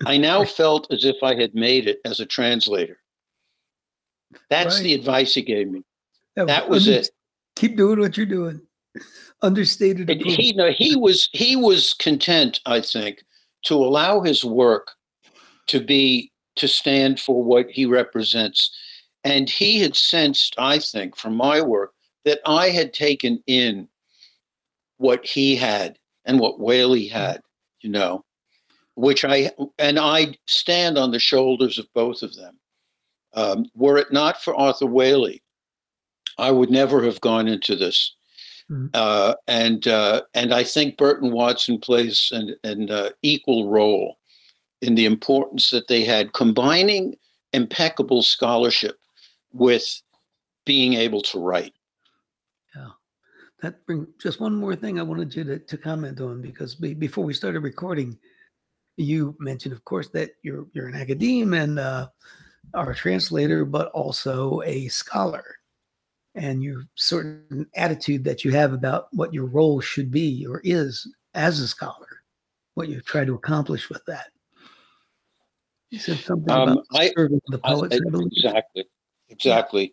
I 0.04 0.16
now 0.16 0.44
felt 0.44 0.92
as 0.92 1.04
if 1.04 1.16
I 1.22 1.34
had 1.34 1.54
made 1.54 1.86
it 1.86 2.00
as 2.04 2.20
a 2.20 2.26
translator. 2.26 2.98
That's 4.50 4.76
right. 4.76 4.84
the 4.84 4.94
advice 4.94 5.34
he 5.34 5.42
gave 5.42 5.68
me. 5.68 5.82
That, 6.36 6.46
that 6.46 6.68
was 6.68 6.88
it. 6.88 7.10
Keep 7.56 7.76
doing 7.76 8.00
what 8.00 8.16
you're 8.16 8.26
doing. 8.26 8.60
Understated. 9.42 10.08
He, 10.08 10.52
no, 10.52 10.70
he 10.70 10.96
was 10.96 11.28
he 11.32 11.56
was 11.56 11.94
content, 11.94 12.60
I 12.66 12.80
think, 12.80 13.22
to 13.64 13.74
allow 13.74 14.20
his 14.20 14.44
work 14.44 14.88
to 15.68 15.80
be 15.80 16.31
to 16.56 16.68
stand 16.68 17.20
for 17.20 17.42
what 17.42 17.70
he 17.70 17.86
represents. 17.86 18.70
And 19.24 19.48
he 19.48 19.80
had 19.80 19.96
sensed, 19.96 20.54
I 20.58 20.78
think, 20.78 21.16
from 21.16 21.36
my 21.36 21.60
work, 21.60 21.92
that 22.24 22.40
I 22.46 22.70
had 22.70 22.92
taken 22.92 23.42
in 23.46 23.88
what 24.98 25.24
he 25.26 25.56
had 25.56 25.98
and 26.24 26.38
what 26.38 26.60
Waley 26.60 27.10
had, 27.10 27.40
you 27.80 27.90
know 27.90 28.24
which 28.94 29.24
I 29.24 29.50
and 29.78 29.98
I 29.98 30.34
stand 30.46 30.98
on 30.98 31.10
the 31.10 31.18
shoulders 31.18 31.78
of 31.78 31.86
both 31.94 32.22
of 32.22 32.34
them. 32.34 32.58
Um, 33.34 33.66
were 33.74 33.96
it 33.96 34.12
not 34.12 34.42
for 34.42 34.54
Arthur 34.54 34.86
Waley, 34.86 35.40
I 36.38 36.50
would 36.50 36.70
never 36.70 37.02
have 37.04 37.20
gone 37.20 37.48
into 37.48 37.76
this. 37.76 38.14
Mm-hmm. 38.70 38.88
Uh, 38.92 39.34
and 39.48 39.86
uh, 39.88 40.22
and 40.34 40.52
I 40.52 40.64
think 40.64 40.98
Burton 40.98 41.32
Watson 41.32 41.78
plays 41.78 42.30
an, 42.32 42.54
an 42.64 42.90
uh, 42.90 43.10
equal 43.22 43.70
role 43.70 44.18
in 44.82 44.96
the 44.96 45.06
importance 45.06 45.70
that 45.70 45.88
they 45.88 46.04
had 46.04 46.32
combining 46.32 47.16
impeccable 47.52 48.22
scholarship 48.22 48.98
with 49.52 50.02
being 50.66 50.94
able 50.94 51.22
to 51.22 51.38
write. 51.38 51.72
Yeah, 52.74 52.88
that 53.62 53.86
brings 53.86 54.08
just 54.20 54.40
one 54.40 54.54
more 54.54 54.76
thing 54.76 54.98
I 54.98 55.04
wanted 55.04 55.34
you 55.34 55.44
to, 55.44 55.58
to 55.58 55.78
comment 55.78 56.20
on 56.20 56.42
because 56.42 56.74
be, 56.74 56.94
before 56.94 57.24
we 57.24 57.32
started 57.32 57.60
recording, 57.60 58.18
you 58.96 59.36
mentioned, 59.38 59.72
of 59.72 59.84
course, 59.84 60.08
that 60.08 60.32
you're 60.42 60.66
you're 60.72 60.88
an 60.88 60.94
academe 60.94 61.54
and 61.54 61.78
uh, 61.78 62.08
are 62.74 62.90
a 62.90 62.94
translator, 62.94 63.64
but 63.64 63.90
also 63.92 64.62
a 64.62 64.88
scholar, 64.88 65.44
and 66.34 66.62
your 66.62 66.82
certain 66.96 67.66
attitude 67.76 68.24
that 68.24 68.44
you 68.44 68.50
have 68.50 68.72
about 68.72 69.06
what 69.12 69.32
your 69.32 69.46
role 69.46 69.80
should 69.80 70.10
be 70.10 70.44
or 70.46 70.60
is 70.64 71.06
as 71.34 71.60
a 71.60 71.68
scholar, 71.68 72.22
what 72.74 72.88
you 72.88 73.00
try 73.00 73.24
to 73.24 73.34
accomplish 73.34 73.88
with 73.88 74.04
that. 74.06 74.26
You 75.92 75.98
said 75.98 76.20
something 76.20 76.50
um, 76.50 76.68
about 76.70 76.86
I, 76.94 77.10
the 77.16 77.58
poets. 77.62 77.94
I, 77.94 78.18
I 78.18 78.22
exactly, 78.24 78.84
exactly, 79.28 79.92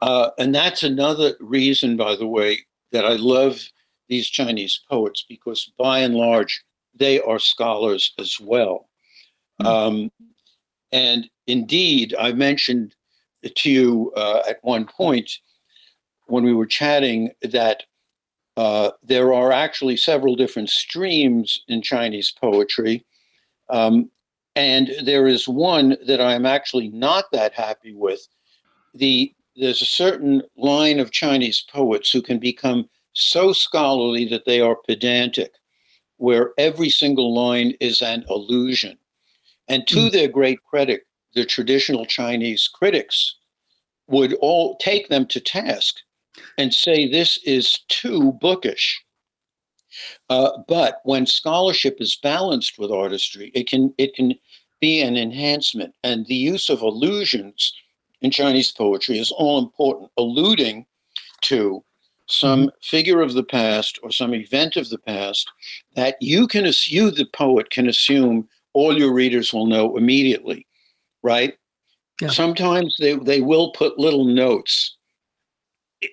uh, 0.00 0.30
and 0.38 0.54
that's 0.54 0.84
another 0.84 1.34
reason, 1.40 1.96
by 1.96 2.14
the 2.14 2.26
way, 2.28 2.60
that 2.92 3.04
I 3.04 3.14
love 3.14 3.60
these 4.08 4.28
Chinese 4.28 4.80
poets 4.88 5.24
because, 5.28 5.72
by 5.76 5.98
and 5.98 6.14
large, 6.14 6.62
they 6.94 7.20
are 7.20 7.40
scholars 7.40 8.14
as 8.20 8.38
well. 8.38 8.88
Mm-hmm. 9.60 9.66
Um, 9.66 10.12
and 10.92 11.28
indeed, 11.48 12.14
I 12.16 12.32
mentioned 12.32 12.94
to 13.44 13.70
you 13.70 14.12
uh, 14.16 14.42
at 14.48 14.62
one 14.62 14.86
point 14.86 15.32
when 16.26 16.44
we 16.44 16.54
were 16.54 16.66
chatting 16.66 17.32
that 17.42 17.82
uh, 18.56 18.92
there 19.02 19.34
are 19.34 19.50
actually 19.50 19.96
several 19.96 20.36
different 20.36 20.70
streams 20.70 21.64
in 21.66 21.82
Chinese 21.82 22.30
poetry. 22.30 23.04
Um, 23.68 24.12
and 24.60 24.90
there 25.02 25.26
is 25.26 25.48
one 25.48 25.96
that 26.06 26.20
I'm 26.20 26.44
actually 26.44 26.88
not 26.88 27.32
that 27.32 27.54
happy 27.54 27.94
with. 27.94 28.28
The 28.92 29.32
there's 29.56 29.80
a 29.80 29.86
certain 29.86 30.42
line 30.54 31.00
of 31.00 31.12
Chinese 31.12 31.64
poets 31.72 32.10
who 32.10 32.20
can 32.20 32.38
become 32.38 32.88
so 33.14 33.54
scholarly 33.54 34.26
that 34.26 34.44
they 34.44 34.60
are 34.60 34.76
pedantic 34.86 35.52
where 36.18 36.52
every 36.58 36.90
single 36.90 37.34
line 37.34 37.72
is 37.80 38.02
an 38.02 38.22
allusion. 38.28 38.98
And 39.66 39.86
to 39.88 39.96
mm. 39.96 40.12
their 40.12 40.28
great 40.28 40.62
credit, 40.62 41.06
the 41.34 41.46
traditional 41.46 42.04
Chinese 42.04 42.68
critics 42.68 43.36
would 44.08 44.34
all 44.42 44.76
take 44.76 45.08
them 45.08 45.26
to 45.28 45.40
task 45.40 45.96
and 46.58 46.74
say 46.74 47.08
this 47.08 47.38
is 47.44 47.80
too 47.88 48.32
bookish. 48.42 49.02
Uh, 50.28 50.50
but 50.68 51.00
when 51.04 51.26
scholarship 51.26 51.96
is 51.98 52.18
balanced 52.22 52.78
with 52.78 52.90
artistry, 52.90 53.50
it 53.54 53.66
can 53.68 53.92
it 53.98 54.14
can 54.14 54.34
be 54.80 55.00
an 55.00 55.16
enhancement. 55.16 55.94
And 56.02 56.26
the 56.26 56.34
use 56.34 56.68
of 56.68 56.82
allusions 56.82 57.72
in 58.20 58.30
Chinese 58.30 58.70
poetry 58.70 59.18
is 59.18 59.30
all 59.30 59.58
important, 59.58 60.10
alluding 60.16 60.86
to 61.42 61.82
some 62.30 62.66
mm-hmm. 62.66 62.76
figure 62.82 63.20
of 63.20 63.34
the 63.34 63.42
past 63.42 63.98
or 64.02 64.10
some 64.10 64.34
event 64.34 64.76
of 64.76 64.88
the 64.88 64.98
past 64.98 65.50
that 65.96 66.16
you 66.20 66.46
can 66.46 66.70
you 66.86 67.10
the 67.10 67.26
poet 67.32 67.70
can 67.70 67.88
assume 67.88 68.48
all 68.72 68.96
your 68.96 69.12
readers 69.12 69.52
will 69.52 69.66
know 69.66 69.96
immediately 69.96 70.66
right 71.22 71.54
yeah. 72.20 72.28
sometimes 72.28 72.96
they, 73.00 73.16
they 73.16 73.40
will 73.40 73.72
put 73.72 73.98
little 73.98 74.24
notes 74.24 74.96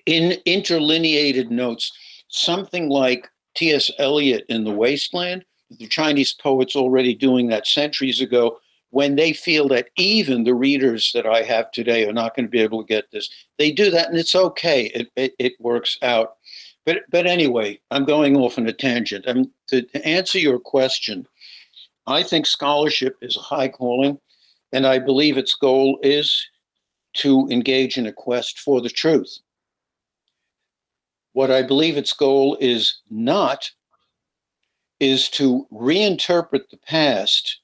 in 0.06 0.32
interlineated 0.44 1.50
notes 1.50 1.92
something 2.28 2.88
like 2.88 3.28
ts 3.54 3.90
eliot 3.98 4.44
in 4.48 4.64
the 4.64 4.72
wasteland 4.72 5.44
the 5.70 5.86
chinese 5.86 6.32
poets 6.32 6.74
already 6.74 7.14
doing 7.14 7.48
that 7.48 7.66
centuries 7.66 8.20
ago 8.20 8.58
when 8.90 9.16
they 9.16 9.32
feel 9.32 9.68
that 9.68 9.90
even 9.96 10.44
the 10.44 10.54
readers 10.54 11.10
that 11.14 11.26
I 11.26 11.42
have 11.42 11.70
today 11.70 12.08
are 12.08 12.12
not 12.12 12.34
going 12.34 12.46
to 12.46 12.50
be 12.50 12.60
able 12.60 12.82
to 12.82 12.88
get 12.88 13.10
this. 13.10 13.28
They 13.58 13.70
do 13.70 13.90
that, 13.90 14.08
and 14.08 14.18
it's 14.18 14.34
okay. 14.34 14.86
It, 14.86 15.08
it, 15.16 15.34
it 15.38 15.52
works 15.60 15.98
out. 16.02 16.36
But, 16.86 17.02
but 17.10 17.26
anyway, 17.26 17.80
I'm 17.90 18.06
going 18.06 18.36
off 18.36 18.56
on 18.56 18.66
a 18.66 18.72
tangent. 18.72 19.26
I'm, 19.28 19.50
to, 19.68 19.82
to 19.82 20.06
answer 20.06 20.38
your 20.38 20.58
question, 20.58 21.26
I 22.06 22.22
think 22.22 22.46
scholarship 22.46 23.16
is 23.20 23.36
a 23.36 23.40
high 23.40 23.68
calling, 23.68 24.18
and 24.72 24.86
I 24.86 24.98
believe 24.98 25.36
its 25.36 25.54
goal 25.54 25.98
is 26.02 26.46
to 27.16 27.46
engage 27.50 27.98
in 27.98 28.06
a 28.06 28.12
quest 28.12 28.58
for 28.58 28.80
the 28.80 28.88
truth. 28.88 29.38
What 31.34 31.50
I 31.50 31.62
believe 31.62 31.98
its 31.98 32.14
goal 32.14 32.56
is 32.58 33.00
not 33.10 33.70
is 35.00 35.28
to 35.30 35.66
reinterpret 35.72 36.68
the 36.70 36.78
past 36.86 37.60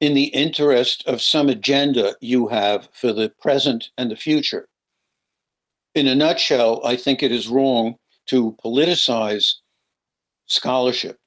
in 0.00 0.14
the 0.14 0.24
interest 0.24 1.04
of 1.06 1.22
some 1.22 1.48
agenda 1.48 2.16
you 2.20 2.48
have 2.48 2.88
for 2.92 3.12
the 3.12 3.32
present 3.40 3.90
and 3.98 4.10
the 4.10 4.16
future. 4.16 4.68
In 5.94 6.08
a 6.08 6.14
nutshell, 6.14 6.80
I 6.84 6.96
think 6.96 7.22
it 7.22 7.32
is 7.32 7.48
wrong 7.48 7.96
to 8.26 8.56
politicize 8.64 9.54
scholarship. 10.46 11.18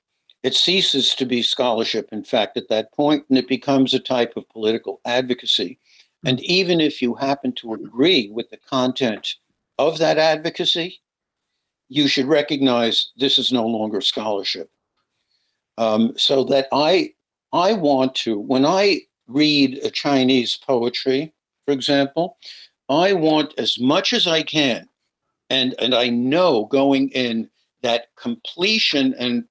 It 0.43 0.55
ceases 0.55 1.15
to 1.15 1.25
be 1.25 1.41
scholarship, 1.41 2.09
in 2.11 2.23
fact, 2.23 2.57
at 2.57 2.67
that 2.69 2.93
point, 2.93 3.25
and 3.29 3.37
it 3.37 3.47
becomes 3.47 3.93
a 3.93 3.99
type 3.99 4.33
of 4.35 4.47
political 4.49 5.01
advocacy. 5.05 5.79
And 6.25 6.39
even 6.41 6.81
if 6.81 7.01
you 7.01 7.15
happen 7.15 7.53
to 7.53 7.73
agree 7.73 8.29
with 8.31 8.49
the 8.49 8.57
content 8.57 9.35
of 9.77 9.97
that 9.99 10.17
advocacy, 10.17 11.01
you 11.89 12.07
should 12.07 12.25
recognize 12.25 13.11
this 13.15 13.37
is 13.37 13.51
no 13.51 13.65
longer 13.65 14.01
scholarship. 14.01 14.69
Um, 15.77 16.13
so 16.17 16.43
that 16.45 16.67
I 16.71 17.11
I 17.55 17.73
want 17.73 18.15
to, 18.15 18.37
when 18.37 18.65
I 18.65 19.01
read 19.27 19.79
a 19.83 19.89
Chinese 19.89 20.57
poetry, 20.57 21.33
for 21.65 21.71
example, 21.71 22.37
I 22.89 23.13
want 23.13 23.53
as 23.57 23.79
much 23.79 24.13
as 24.13 24.27
I 24.27 24.43
can, 24.43 24.89
and, 25.49 25.73
and 25.79 25.95
I 25.95 26.09
know 26.09 26.65
going 26.65 27.09
in 27.09 27.49
that 27.81 28.07
completion 28.17 29.13
and 29.17 29.45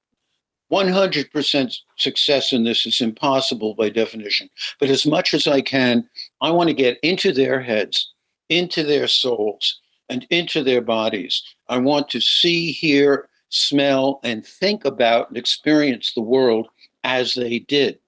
100% 0.71 1.77
success 1.97 2.53
in 2.53 2.65
this 2.65 2.85
is 2.85 3.01
impossible 3.01 3.75
by 3.75 3.89
definition. 3.89 4.51
But 4.81 4.91
as 4.91 5.07
much 5.07 5.33
as 5.33 5.47
I 5.47 5.61
can, 5.61 6.09
I 6.41 6.51
want 6.51 6.69
to 6.69 6.75
get 6.75 6.99
into 7.03 7.33
their 7.33 7.61
heads, 7.61 8.13
into 8.49 8.83
their 8.83 9.07
souls, 9.07 9.81
and 10.09 10.27
into 10.31 10.63
their 10.63 10.81
bodies. 10.81 11.43
I 11.69 11.79
want 11.79 12.09
to 12.11 12.21
see, 12.21 12.73
hear, 12.73 13.29
smell, 13.55 14.21
and 14.25 14.45
think 14.45 14.85
about 14.85 15.29
and 15.29 15.37
experience 15.37 16.13
the 16.13 16.21
world 16.21 16.69
as 17.05 17.35
they 17.35 17.61
did. 17.61 17.99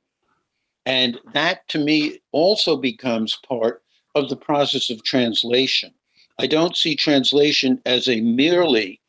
And 0.85 1.19
that 1.35 1.67
to 1.69 1.79
me 1.79 2.21
also 2.33 2.77
becomes 2.77 3.39
part 3.47 3.83
of 4.15 4.29
the 4.29 4.37
process 4.37 4.91
of 4.91 5.03
translation. 5.03 5.93
I 6.39 6.47
don't 6.47 6.77
see 6.77 6.95
translation 6.95 7.81
as 7.87 8.09
a 8.09 8.21
merely 8.21 9.01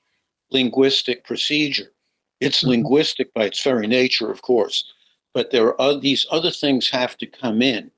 linguistic 0.52 1.24
procedure. 1.26 1.92
It's 2.40 2.60
mm-hmm. 2.60 2.70
linguistic 2.70 3.34
by 3.34 3.46
its 3.46 3.64
very 3.64 3.88
nature, 3.88 4.32
of 4.32 4.42
course, 4.42 4.86
but 5.34 5.52
there 5.52 5.80
are 5.80 6.00
these 6.00 6.26
other 6.32 6.52
things 6.52 6.90
have 6.90 7.18
to 7.18 7.26
come 7.26 7.62
in, 7.62 7.92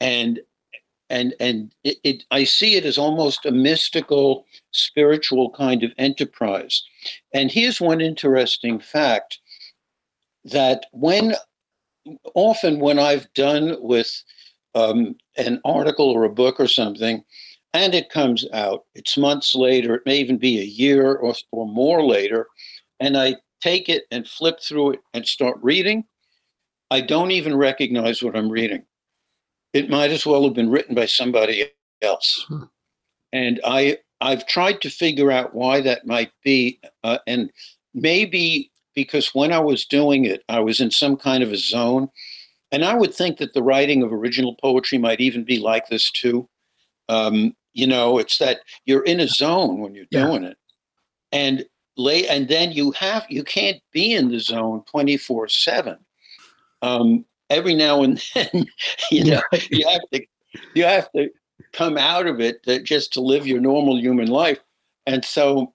and 0.00 0.40
and 1.10 1.34
and 1.40 1.74
it, 1.84 1.98
it, 2.02 2.24
I 2.30 2.44
see 2.44 2.76
it 2.76 2.84
as 2.84 2.98
almost 2.98 3.46
a 3.46 3.50
mystical, 3.50 4.46
spiritual 4.72 5.50
kind 5.50 5.82
of 5.82 5.92
enterprise. 5.98 6.82
And 7.32 7.50
here's 7.50 7.80
one 7.80 8.00
interesting 8.00 8.78
fact 8.78 9.38
that 10.44 10.86
when 10.92 11.34
often 12.34 12.80
when 12.80 12.98
I've 12.98 13.32
done 13.34 13.76
with 13.80 14.22
um, 14.74 15.16
an 15.36 15.60
article 15.64 16.10
or 16.10 16.24
a 16.24 16.30
book 16.30 16.58
or 16.58 16.68
something, 16.68 17.22
and 17.72 17.94
it 17.94 18.10
comes 18.10 18.46
out, 18.52 18.84
it's 18.94 19.16
months 19.16 19.54
later, 19.54 19.94
it 19.94 20.06
may 20.06 20.18
even 20.18 20.38
be 20.38 20.60
a 20.60 20.64
year 20.64 21.14
or, 21.14 21.34
or 21.50 21.66
more 21.66 22.04
later, 22.04 22.46
and 23.00 23.16
I 23.16 23.36
take 23.60 23.88
it 23.88 24.04
and 24.10 24.28
flip 24.28 24.60
through 24.60 24.92
it 24.92 25.00
and 25.14 25.26
start 25.26 25.58
reading, 25.62 26.04
I 26.90 27.00
don't 27.00 27.30
even 27.30 27.56
recognize 27.56 28.22
what 28.22 28.36
I'm 28.36 28.50
reading. 28.50 28.84
It 29.74 29.90
might 29.90 30.10
as 30.10 30.24
well 30.24 30.44
have 30.44 30.54
been 30.54 30.70
written 30.70 30.94
by 30.94 31.06
somebody 31.06 31.68
else. 32.00 32.46
Hmm. 32.48 32.62
And 33.32 33.60
I 33.64 33.98
I've 34.20 34.46
tried 34.46 34.80
to 34.82 34.90
figure 34.90 35.30
out 35.30 35.54
why 35.54 35.80
that 35.82 36.06
might 36.06 36.32
be, 36.42 36.80
uh, 37.02 37.18
and 37.26 37.50
maybe 37.92 38.70
because 38.94 39.34
when 39.34 39.52
I 39.52 39.58
was 39.58 39.84
doing 39.84 40.24
it, 40.24 40.42
I 40.48 40.60
was 40.60 40.80
in 40.80 40.90
some 40.90 41.16
kind 41.16 41.42
of 41.42 41.52
a 41.52 41.56
zone. 41.56 42.08
And 42.72 42.84
I 42.84 42.94
would 42.94 43.12
think 43.12 43.38
that 43.38 43.52
the 43.52 43.62
writing 43.62 44.02
of 44.02 44.12
original 44.12 44.56
poetry 44.62 44.98
might 44.98 45.20
even 45.20 45.44
be 45.44 45.58
like 45.58 45.88
this 45.88 46.10
too. 46.10 46.48
Um, 47.08 47.54
you 47.72 47.86
know, 47.86 48.18
it's 48.18 48.38
that 48.38 48.60
you're 48.86 49.04
in 49.04 49.20
a 49.20 49.28
zone 49.28 49.80
when 49.80 49.94
you're 49.94 50.06
yeah. 50.10 50.26
doing 50.26 50.44
it. 50.44 50.56
And 51.32 51.66
lay 51.96 52.26
and 52.28 52.48
then 52.48 52.72
you 52.72 52.92
have 52.92 53.24
you 53.28 53.44
can't 53.44 53.80
be 53.92 54.14
in 54.14 54.30
the 54.30 54.40
zone 54.40 54.82
24 54.90 55.48
7 55.48 55.96
um, 56.82 57.24
every 57.54 57.74
now 57.74 58.02
and 58.02 58.22
then 58.34 58.66
you 59.10 59.24
know 59.24 59.40
you 59.70 59.86
have 59.88 60.02
to 60.12 60.26
you 60.74 60.84
have 60.84 61.10
to 61.12 61.30
come 61.72 61.96
out 61.96 62.26
of 62.26 62.40
it 62.40 62.62
to, 62.64 62.80
just 62.82 63.12
to 63.12 63.20
live 63.20 63.46
your 63.46 63.60
normal 63.60 63.98
human 63.98 64.28
life 64.28 64.58
and 65.06 65.24
so 65.24 65.72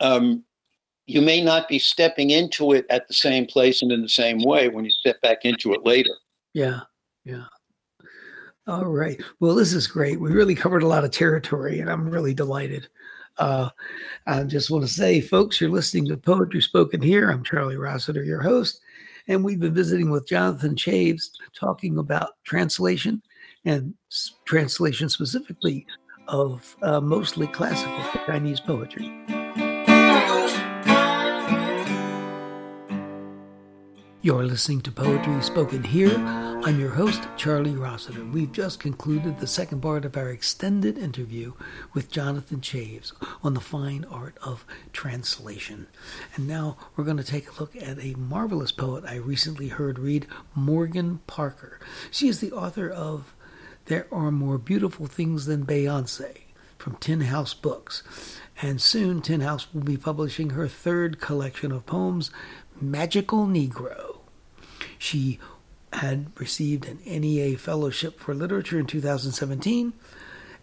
um, 0.00 0.44
you 1.06 1.20
may 1.20 1.42
not 1.42 1.68
be 1.68 1.78
stepping 1.78 2.30
into 2.30 2.72
it 2.72 2.86
at 2.90 3.06
the 3.08 3.14
same 3.14 3.46
place 3.46 3.82
and 3.82 3.90
in 3.92 4.02
the 4.02 4.08
same 4.08 4.38
way 4.42 4.68
when 4.68 4.84
you 4.84 4.90
step 4.90 5.20
back 5.20 5.44
into 5.44 5.72
it 5.72 5.84
later. 5.84 6.10
Yeah, 6.54 6.80
yeah. 7.24 7.44
All 8.66 8.86
right. 8.86 9.20
Well, 9.40 9.54
this 9.54 9.72
is 9.72 9.86
great. 9.86 10.20
We 10.20 10.30
really 10.30 10.54
covered 10.54 10.84
a 10.84 10.88
lot 10.88 11.04
of 11.04 11.10
territory, 11.10 11.80
and 11.80 11.90
I'm 11.90 12.08
really 12.08 12.34
delighted. 12.34 12.88
Uh, 13.38 13.70
I 14.26 14.44
just 14.44 14.70
want 14.70 14.86
to 14.86 14.92
say, 14.92 15.20
folks, 15.20 15.60
you're 15.60 15.70
listening 15.70 16.06
to 16.06 16.16
Poetry 16.16 16.60
Spoken 16.60 17.02
Here. 17.02 17.30
I'm 17.30 17.42
Charlie 17.42 17.76
Rossiter, 17.76 18.22
your 18.22 18.42
host, 18.42 18.80
and 19.28 19.44
we've 19.44 19.60
been 19.60 19.74
visiting 19.74 20.10
with 20.10 20.28
Jonathan 20.28 20.74
Chaves 20.74 21.30
talking 21.58 21.98
about 21.98 22.30
translation 22.44 23.22
and 23.64 23.94
translation 24.44 25.08
specifically 25.08 25.86
of 26.28 26.76
uh, 26.82 27.00
mostly 27.00 27.46
classical 27.48 28.02
Chinese 28.26 28.60
poetry. 28.60 29.41
You're 34.24 34.44
listening 34.44 34.82
to 34.82 34.92
Poetry 34.92 35.42
Spoken 35.42 35.82
Here. 35.82 36.16
I'm 36.16 36.78
your 36.78 36.90
host, 36.90 37.26
Charlie 37.36 37.74
Rossiter. 37.74 38.24
We've 38.24 38.52
just 38.52 38.78
concluded 38.78 39.40
the 39.40 39.48
second 39.48 39.80
part 39.80 40.04
of 40.04 40.16
our 40.16 40.28
extended 40.28 40.96
interview 40.96 41.54
with 41.92 42.08
Jonathan 42.08 42.60
Chaves 42.60 43.12
on 43.42 43.54
the 43.54 43.60
fine 43.60 44.06
art 44.08 44.38
of 44.40 44.64
translation. 44.92 45.88
And 46.36 46.46
now 46.46 46.76
we're 46.94 47.02
going 47.02 47.16
to 47.16 47.24
take 47.24 47.50
a 47.50 47.60
look 47.60 47.74
at 47.74 47.98
a 47.98 48.14
marvelous 48.14 48.70
poet 48.70 49.02
I 49.04 49.16
recently 49.16 49.66
heard 49.66 49.98
read, 49.98 50.28
Morgan 50.54 51.18
Parker. 51.26 51.80
She 52.12 52.28
is 52.28 52.38
the 52.38 52.52
author 52.52 52.88
of 52.88 53.34
There 53.86 54.06
Are 54.12 54.30
More 54.30 54.56
Beautiful 54.56 55.06
Things 55.06 55.46
Than 55.46 55.66
Beyonce 55.66 56.42
from 56.78 56.94
Tin 57.00 57.22
House 57.22 57.54
Books. 57.54 58.04
And 58.60 58.80
soon 58.80 59.20
Tin 59.20 59.40
House 59.40 59.66
will 59.74 59.82
be 59.82 59.96
publishing 59.96 60.50
her 60.50 60.68
third 60.68 61.20
collection 61.20 61.72
of 61.72 61.86
poems, 61.86 62.30
Magical 62.80 63.46
Negro. 63.46 64.11
She 65.02 65.40
had 65.92 66.30
received 66.38 66.86
an 66.86 67.00
NEA 67.04 67.58
Fellowship 67.58 68.20
for 68.20 68.36
Literature 68.36 68.78
in 68.78 68.86
2017, 68.86 69.92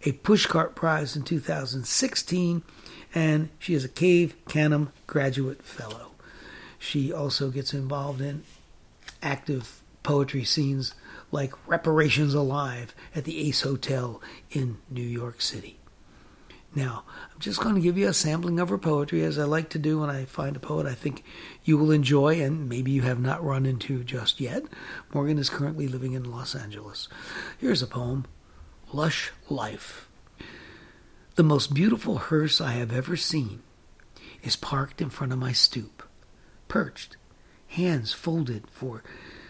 a 0.06 0.14
Pushcart 0.14 0.76
Prize 0.76 1.18
in 1.18 1.24
2016, 1.24 2.64
and 3.14 3.50
she 3.60 3.74
is 3.74 3.84
a 3.84 3.90
Cave 3.90 4.38
Canem 4.48 4.94
Graduate 5.08 5.62
Fellow. 5.62 6.12
She 6.80 7.12
also 7.12 7.50
gets 7.50 7.74
involved 7.74 8.22
in 8.22 8.44
active 9.22 9.82
poetry 10.04 10.46
scenes 10.46 10.94
like 11.34 11.52
Reparations 11.68 12.34
Alive 12.34 12.96
at 13.14 13.26
the 13.26 13.46
Ace 13.46 13.64
Hotel 13.64 14.22
in 14.52 14.78
New 14.90 15.02
York 15.02 15.42
City. 15.42 15.79
Now, 16.76 17.04
I'm 17.34 17.40
just 17.40 17.60
going 17.60 17.76
to 17.76 17.82
give 17.82 17.98
you 17.98 18.08
a 18.08 18.14
sampling 18.14 18.60
of 18.60 18.70
her 18.70 18.78
poetry, 18.78 19.24
as 19.24 19.40
I 19.40 19.46
like 19.46 19.70
to 19.72 19.80
do 19.80 20.00
when 20.00 20.10
I 20.10 20.26
find 20.26 20.56
a 20.56 20.60
poet 20.60 20.86
I 20.86 20.94
think 20.94 21.24
you 21.64 21.78
will 21.78 21.92
enjoy 21.92 22.42
and 22.42 22.70
maybe 22.70 22.92
you 22.92 23.02
have 23.02 23.20
not 23.20 23.44
run 23.44 23.66
into 23.66 24.04
just 24.04 24.40
yet. 24.40 24.64
Morgan 25.14 25.40
is 25.40 25.50
currently 25.50 25.88
living 25.88 26.14
in 26.14 26.30
Los 26.30 26.54
Angeles. 26.54 27.08
Here's 27.58 27.82
a 27.82 27.88
poem 27.88 28.26
Lush 28.94 29.32
Life. 29.50 30.08
The 31.36 31.44
most 31.44 31.74
beautiful 31.74 32.18
hearse 32.18 32.62
I 32.62 32.74
have 32.74 32.94
ever 32.94 33.16
seen 33.16 33.64
is 34.44 34.56
parked 34.56 35.02
in 35.02 35.10
front 35.10 35.34
of 35.34 35.40
my 35.40 35.54
stoop, 35.54 36.04
perched, 36.68 37.18
hands 37.70 38.14
folded 38.14 38.70
for 38.70 39.04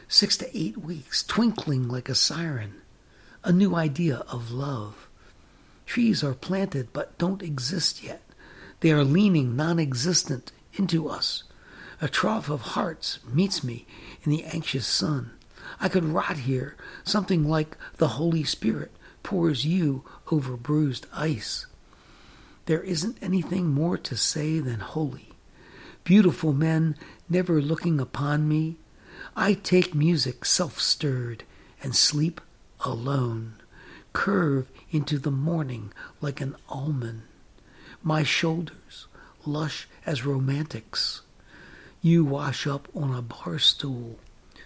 six 0.07 0.37
to 0.37 0.57
eight 0.57 0.77
weeks, 0.77 1.23
twinkling 1.23 1.87
like 1.87 2.07
a 2.07 2.15
siren, 2.15 2.75
a 3.43 3.51
new 3.51 3.75
idea 3.75 4.17
of 4.29 4.51
love 4.51 5.08
Trees 5.89 6.23
are 6.23 6.35
planted 6.35 6.93
but 6.93 7.17
don't 7.17 7.41
exist 7.41 8.03
yet. 8.03 8.21
They 8.81 8.91
are 8.91 9.03
leaning 9.03 9.55
non 9.55 9.79
existent 9.79 10.51
into 10.73 11.09
us. 11.09 11.45
A 11.99 12.07
trough 12.07 12.47
of 12.47 12.61
hearts 12.77 13.17
meets 13.25 13.63
me 13.63 13.87
in 14.21 14.29
the 14.31 14.43
anxious 14.43 14.85
sun. 14.85 15.31
I 15.81 15.89
could 15.89 16.05
rot 16.05 16.37
here, 16.37 16.75
something 17.03 17.49
like 17.49 17.75
the 17.97 18.19
Holy 18.19 18.43
Spirit 18.43 18.91
pours 19.23 19.65
you 19.65 20.03
over 20.29 20.55
bruised 20.55 21.07
ice. 21.11 21.65
There 22.67 22.83
isn't 22.83 23.17
anything 23.19 23.69
more 23.69 23.97
to 23.97 24.15
say 24.15 24.59
than 24.59 24.81
holy. 24.81 25.29
Beautiful 26.03 26.53
men 26.53 26.97
never 27.27 27.63
looking 27.63 27.99
upon 27.99 28.47
me. 28.47 28.77
I 29.35 29.55
take 29.55 29.95
music 29.95 30.45
self 30.45 30.79
stirred 30.79 31.45
and 31.81 31.95
sleep 31.95 32.41
alone 32.81 33.55
curve 34.13 34.69
into 34.91 35.17
the 35.17 35.31
morning 35.31 35.91
like 36.21 36.41
an 36.41 36.55
almond. 36.67 37.23
My 38.01 38.23
shoulders, 38.23 39.07
lush 39.45 39.87
as 40.05 40.25
romantics. 40.25 41.21
You 42.01 42.23
wash 42.23 42.65
up 42.65 42.87
on 42.95 43.13
a 43.13 43.21
bar 43.21 43.59
stool, 43.59 44.17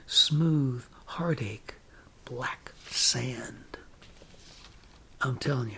smooth 0.05 0.85
heartache, 1.05 1.75
black 2.25 2.73
sand. 2.87 3.77
I'm 5.21 5.37
telling 5.37 5.71
you. 5.71 5.77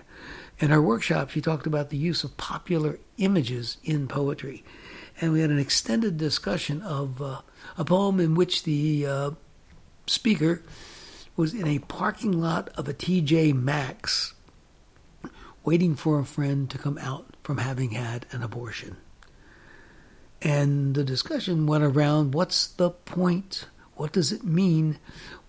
In 0.60 0.72
our 0.72 0.82
workshop, 0.82 1.30
she 1.30 1.41
talked 1.41 1.68
about 1.68 1.89
the 1.89 1.98
use 1.98 2.24
of 2.24 2.38
popular 2.38 3.00
images 3.18 3.78
in 3.84 4.08
poetry. 4.08 4.64
And 5.20 5.32
we 5.32 5.41
had 5.41 5.50
an 5.50 5.60
extended 5.60 6.18
discussion 6.18 6.82
of 6.82 7.22
uh, 7.22 7.41
a 7.78 7.86
poem 7.86 8.20
in 8.20 8.36
which 8.36 8.64
the 8.64 9.06
uh, 9.06 9.32
speaker 10.08 10.62
was 11.36 11.54
in 11.54 11.68
a 11.68 11.80
parking 11.80 12.39
lot 12.39 12.70
of 12.76 12.88
a 12.88 12.93
TJ 12.93 13.54
Maxx 13.54 14.34
waiting 15.66 15.95
for 15.95 16.20
a 16.20 16.26
friend 16.26 16.70
to 16.70 16.78
come 16.78 16.97
out 16.99 17.36
from 17.43 17.57
having 17.57 17.91
had 17.91 18.26
an 18.32 18.43
abortion. 18.43 18.95
And 20.41 20.93
the 20.93 21.03
discussion 21.03 21.66
went 21.66 21.84
around 21.84 22.34
what's 22.34 22.68
the 22.68 22.91
point? 22.91 23.66
What 23.95 24.11
does 24.11 24.32
it 24.32 24.43
mean 24.43 24.99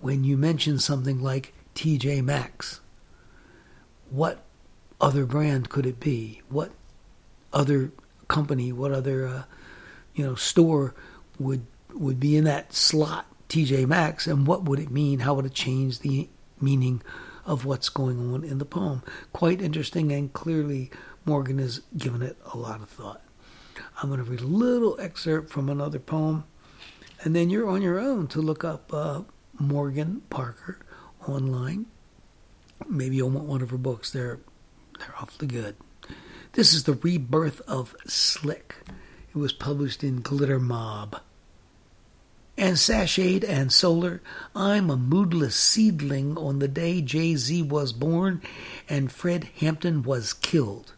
when 0.00 0.24
you 0.24 0.38
mention 0.38 0.78
something 0.78 1.22
like 1.22 1.52
TJ 1.74 2.24
Maxx? 2.24 2.80
What 4.08 4.42
other 5.00 5.26
brand 5.26 5.68
could 5.68 5.84
it 5.84 6.00
be? 6.00 6.40
What 6.48 6.70
other 7.52 7.92
company, 8.28 8.72
what 8.72 8.92
other 8.92 9.26
uh, 9.26 9.42
you 10.14 10.24
know 10.24 10.34
store 10.34 10.94
would 11.38 11.66
would 11.92 12.18
be 12.18 12.36
in 12.36 12.44
that 12.44 12.72
slot 12.72 13.26
TJ 13.48 13.86
Maxx 13.86 14.26
and 14.26 14.46
what 14.46 14.64
would 14.64 14.78
it 14.78 14.90
mean? 14.90 15.20
How 15.20 15.34
would 15.34 15.46
it 15.46 15.54
change 15.54 15.98
the 16.00 16.28
meaning 16.60 17.02
of 17.46 17.64
what's 17.64 17.88
going 17.88 18.18
on 18.34 18.44
in 18.44 18.58
the 18.58 18.64
poem? 18.64 19.02
Quite 19.32 19.62
interesting, 19.62 20.12
and 20.12 20.32
clearly 20.32 20.90
Morgan 21.24 21.58
has 21.58 21.80
given 21.96 22.20
it 22.22 22.36
a 22.52 22.58
lot 22.58 22.82
of 22.82 22.90
thought. 22.90 23.22
I'm 24.02 24.10
going 24.10 24.22
to 24.22 24.30
read 24.30 24.40
a 24.40 24.46
little 24.46 24.98
excerpt 25.00 25.50
from 25.50 25.68
another 25.68 25.98
poem, 25.98 26.44
and 27.22 27.34
then 27.34 27.48
you're 27.48 27.68
on 27.68 27.82
your 27.82 27.98
own 27.98 28.26
to 28.28 28.40
look 28.42 28.64
up 28.64 28.92
uh, 28.92 29.22
Morgan 29.58 30.22
Parker 30.28 30.78
online. 31.26 31.86
Maybe 32.88 33.16
you'll 33.16 33.30
want 33.30 33.46
one 33.46 33.62
of 33.62 33.70
her 33.70 33.78
books. 33.78 34.10
They're 34.10 34.40
they're 34.98 35.14
awfully 35.20 35.48
good. 35.48 35.76
This 36.52 36.72
is 36.74 36.84
the 36.84 36.94
rebirth 36.94 37.60
of 37.62 37.94
Slick. 38.06 38.76
It 39.30 39.36
was 39.38 39.52
published 39.52 40.02
in 40.02 40.20
Glitter 40.20 40.58
Mob 40.58 41.20
and 42.56 42.76
sashayed 42.76 43.44
and 43.46 43.72
solar. 43.72 44.22
I'm 44.54 44.90
a 44.90 44.96
moodless 44.96 45.56
seedling 45.56 46.36
on 46.38 46.58
the 46.58 46.68
day 46.68 47.00
Jay 47.02 47.36
Z 47.36 47.62
was 47.62 47.92
born 47.92 48.40
and 48.88 49.12
Fred 49.12 49.50
Hampton 49.60 50.02
was 50.02 50.32
killed. 50.32 50.94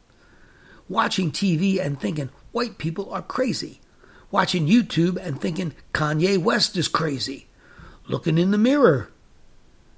Watching 0.88 1.30
TV 1.30 1.84
and 1.84 2.00
thinking 2.00 2.30
white 2.52 2.78
people 2.78 3.12
are 3.12 3.22
crazy. 3.22 3.80
Watching 4.30 4.66
YouTube 4.66 5.16
and 5.16 5.40
thinking 5.40 5.74
Kanye 5.92 6.38
West 6.38 6.76
is 6.76 6.88
crazy. 6.88 7.46
Looking 8.06 8.38
in 8.38 8.50
the 8.50 8.58
mirror. 8.58 9.10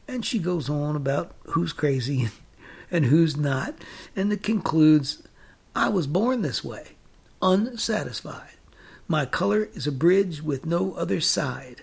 And 0.09 0.25
she 0.25 0.39
goes 0.39 0.69
on 0.69 0.97
about 0.97 1.35
who's 1.49 1.73
crazy 1.73 2.29
and 2.91 3.07
who's 3.07 3.37
not, 3.37 3.75
and 4.17 4.33
it 4.33 4.43
concludes 4.43 5.23
I 5.75 5.89
was 5.89 6.09
born 6.09 6.43
this 6.43 6.65
way, 6.65 6.97
unsatisfied. 7.41 8.55
My 9.11 9.27
color 9.27 9.69
is 9.75 9.89
a 9.89 9.93
bridge 9.93 10.41
with 10.41 10.65
no 10.65 10.95
other 10.95 11.21
side. 11.21 11.83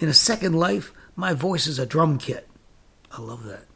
In 0.00 0.08
a 0.08 0.12
second 0.12 0.54
life, 0.54 0.92
my 1.14 1.34
voice 1.34 1.68
is 1.68 1.78
a 1.78 1.86
drum 1.86 2.18
kit. 2.18 2.48
I 3.12 3.20
love 3.20 3.44
that. 3.44 3.66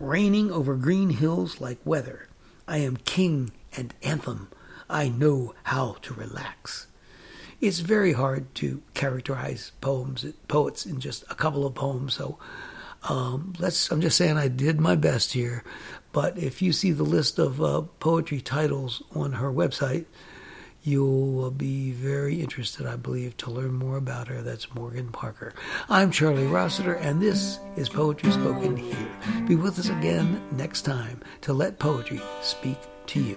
Raining 0.00 0.50
over 0.50 0.74
green 0.74 1.10
hills 1.10 1.60
like 1.60 1.78
weather. 1.84 2.26
I 2.66 2.78
am 2.78 2.96
king 2.96 3.52
and 3.76 3.94
anthem. 4.02 4.48
I 4.90 5.08
know 5.08 5.54
how 5.62 5.98
to 6.02 6.12
relax. 6.12 6.88
It's 7.60 7.78
very 7.78 8.14
hard 8.14 8.52
to 8.56 8.82
characterize 8.94 9.70
poems, 9.80 10.26
poets 10.48 10.86
in 10.86 10.98
just 10.98 11.22
a 11.30 11.36
couple 11.36 11.64
of 11.64 11.76
poems. 11.76 12.14
So 12.14 12.36
um, 13.04 13.52
let's. 13.60 13.92
I'm 13.92 14.00
just 14.00 14.16
saying 14.16 14.36
I 14.36 14.48
did 14.48 14.80
my 14.80 14.96
best 14.96 15.34
here. 15.34 15.62
But 16.10 16.36
if 16.36 16.62
you 16.62 16.72
see 16.72 16.90
the 16.90 17.04
list 17.04 17.38
of 17.38 17.62
uh, 17.62 17.82
poetry 18.00 18.40
titles 18.40 19.04
on 19.14 19.34
her 19.34 19.52
website, 19.52 20.06
You'll 20.84 21.50
be 21.50 21.90
very 21.90 22.40
interested, 22.40 22.86
I 22.86 22.94
believe, 22.94 23.36
to 23.38 23.50
learn 23.50 23.72
more 23.72 23.96
about 23.96 24.28
her. 24.28 24.42
That's 24.42 24.72
Morgan 24.74 25.10
Parker. 25.10 25.52
I'm 25.88 26.12
Charlie 26.12 26.46
Rossiter, 26.46 26.94
and 26.94 27.20
this 27.20 27.58
is 27.76 27.88
Poetry 27.88 28.30
Spoken 28.30 28.76
Here. 28.76 29.44
Be 29.48 29.56
with 29.56 29.78
us 29.80 29.88
again 29.88 30.40
next 30.52 30.82
time 30.82 31.20
to 31.40 31.52
let 31.52 31.80
poetry 31.80 32.20
speak 32.42 32.78
to 33.06 33.20
you. 33.20 33.36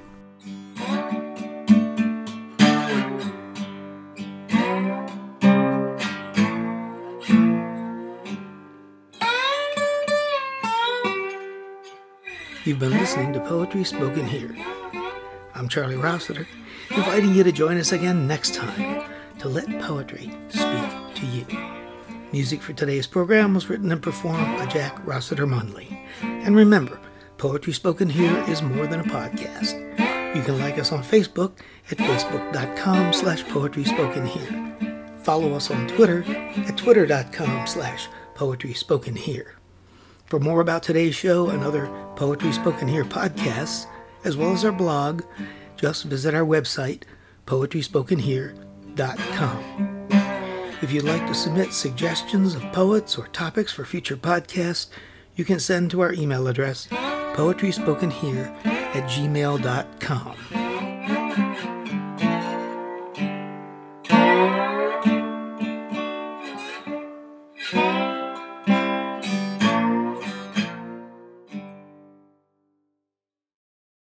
You've 12.64 12.78
been 12.78 12.92
listening 12.92 13.34
to 13.34 13.40
Poetry 13.40 13.84
Spoken 13.84 14.28
Here. 14.28 14.56
I'm 15.56 15.68
Charlie 15.68 15.96
Rossiter 15.96 16.48
inviting 16.96 17.34
you 17.34 17.44
to 17.44 17.52
join 17.52 17.78
us 17.78 17.92
again 17.92 18.28
next 18.28 18.54
time 18.54 19.04
to 19.40 19.50
let 19.50 19.68
poetry 19.82 20.32
speak 20.50 21.16
to 21.16 21.26
you. 21.26 21.46
Music 22.32 22.62
for 22.62 22.74
today's 22.74 23.08
program 23.08 23.54
was 23.54 23.70
written 23.70 23.92
and 23.92 24.02
performed 24.02 24.58
by 24.58 24.66
Jack 24.66 25.06
Rossiter 25.06 25.46
Munley. 25.48 25.98
And 26.22 26.56
remember, 26.56 27.00
Poetry 27.38 27.74
Spoken 27.74 28.10
Here 28.10 28.38
is 28.48 28.62
more 28.62 28.88
than 28.88 29.00
a 29.00 29.04
podcast. 29.04 29.76
You 30.36 30.42
can 30.44 30.60
like 30.60 30.78
us 30.78 30.92
on 30.92 31.04
Facebook 31.04 31.54
at 31.90 31.98
facebook.com 31.98 33.14
slash 33.14 33.44
poetry 33.46 33.84
spoken 33.84 34.26
here. 34.26 34.76
Follow 35.24 35.54
us 35.54 35.70
on 35.70 35.88
Twitter 35.88 36.24
at 36.68 36.78
twitter.com 36.78 37.68
slash 37.68 38.08
poetry 38.36 38.74
spoken 38.74 39.16
here. 39.16 39.56
For 40.26 40.40
more 40.40 40.62
about 40.62 40.84
today's 40.84 41.16
show 41.16 41.50
and 41.50 41.64
other 41.64 41.88
Poetry 42.16 42.54
Spoken 42.54 42.88
Here 42.88 43.04
podcasts, 43.04 43.86
as 44.24 44.38
well 44.38 44.54
as 44.54 44.64
our 44.64 44.72
blog, 44.72 45.24
just 45.82 46.06
visit 46.06 46.34
our 46.36 46.46
website, 46.46 47.04
poetryspokenhere.com. 47.48 50.08
If 50.82 50.92
you'd 50.92 51.04
like 51.04 51.28
to 51.28 51.34
submit 51.34 51.74
suggestions 51.74 52.56
of 52.56 52.62
poets 52.72 53.18
or 53.18 53.28
topics 53.28 53.74
for 53.74 53.84
future 53.84 54.16
podcasts, 54.16 54.88
you 55.36 55.44
can 55.46 55.60
send 55.60 55.92
to 55.92 56.02
our 56.02 56.14
email 56.14 56.48
address, 56.48 56.88
poetryspokenhere 56.88 58.66
at 58.66 59.10
gmail.com. 59.10 60.61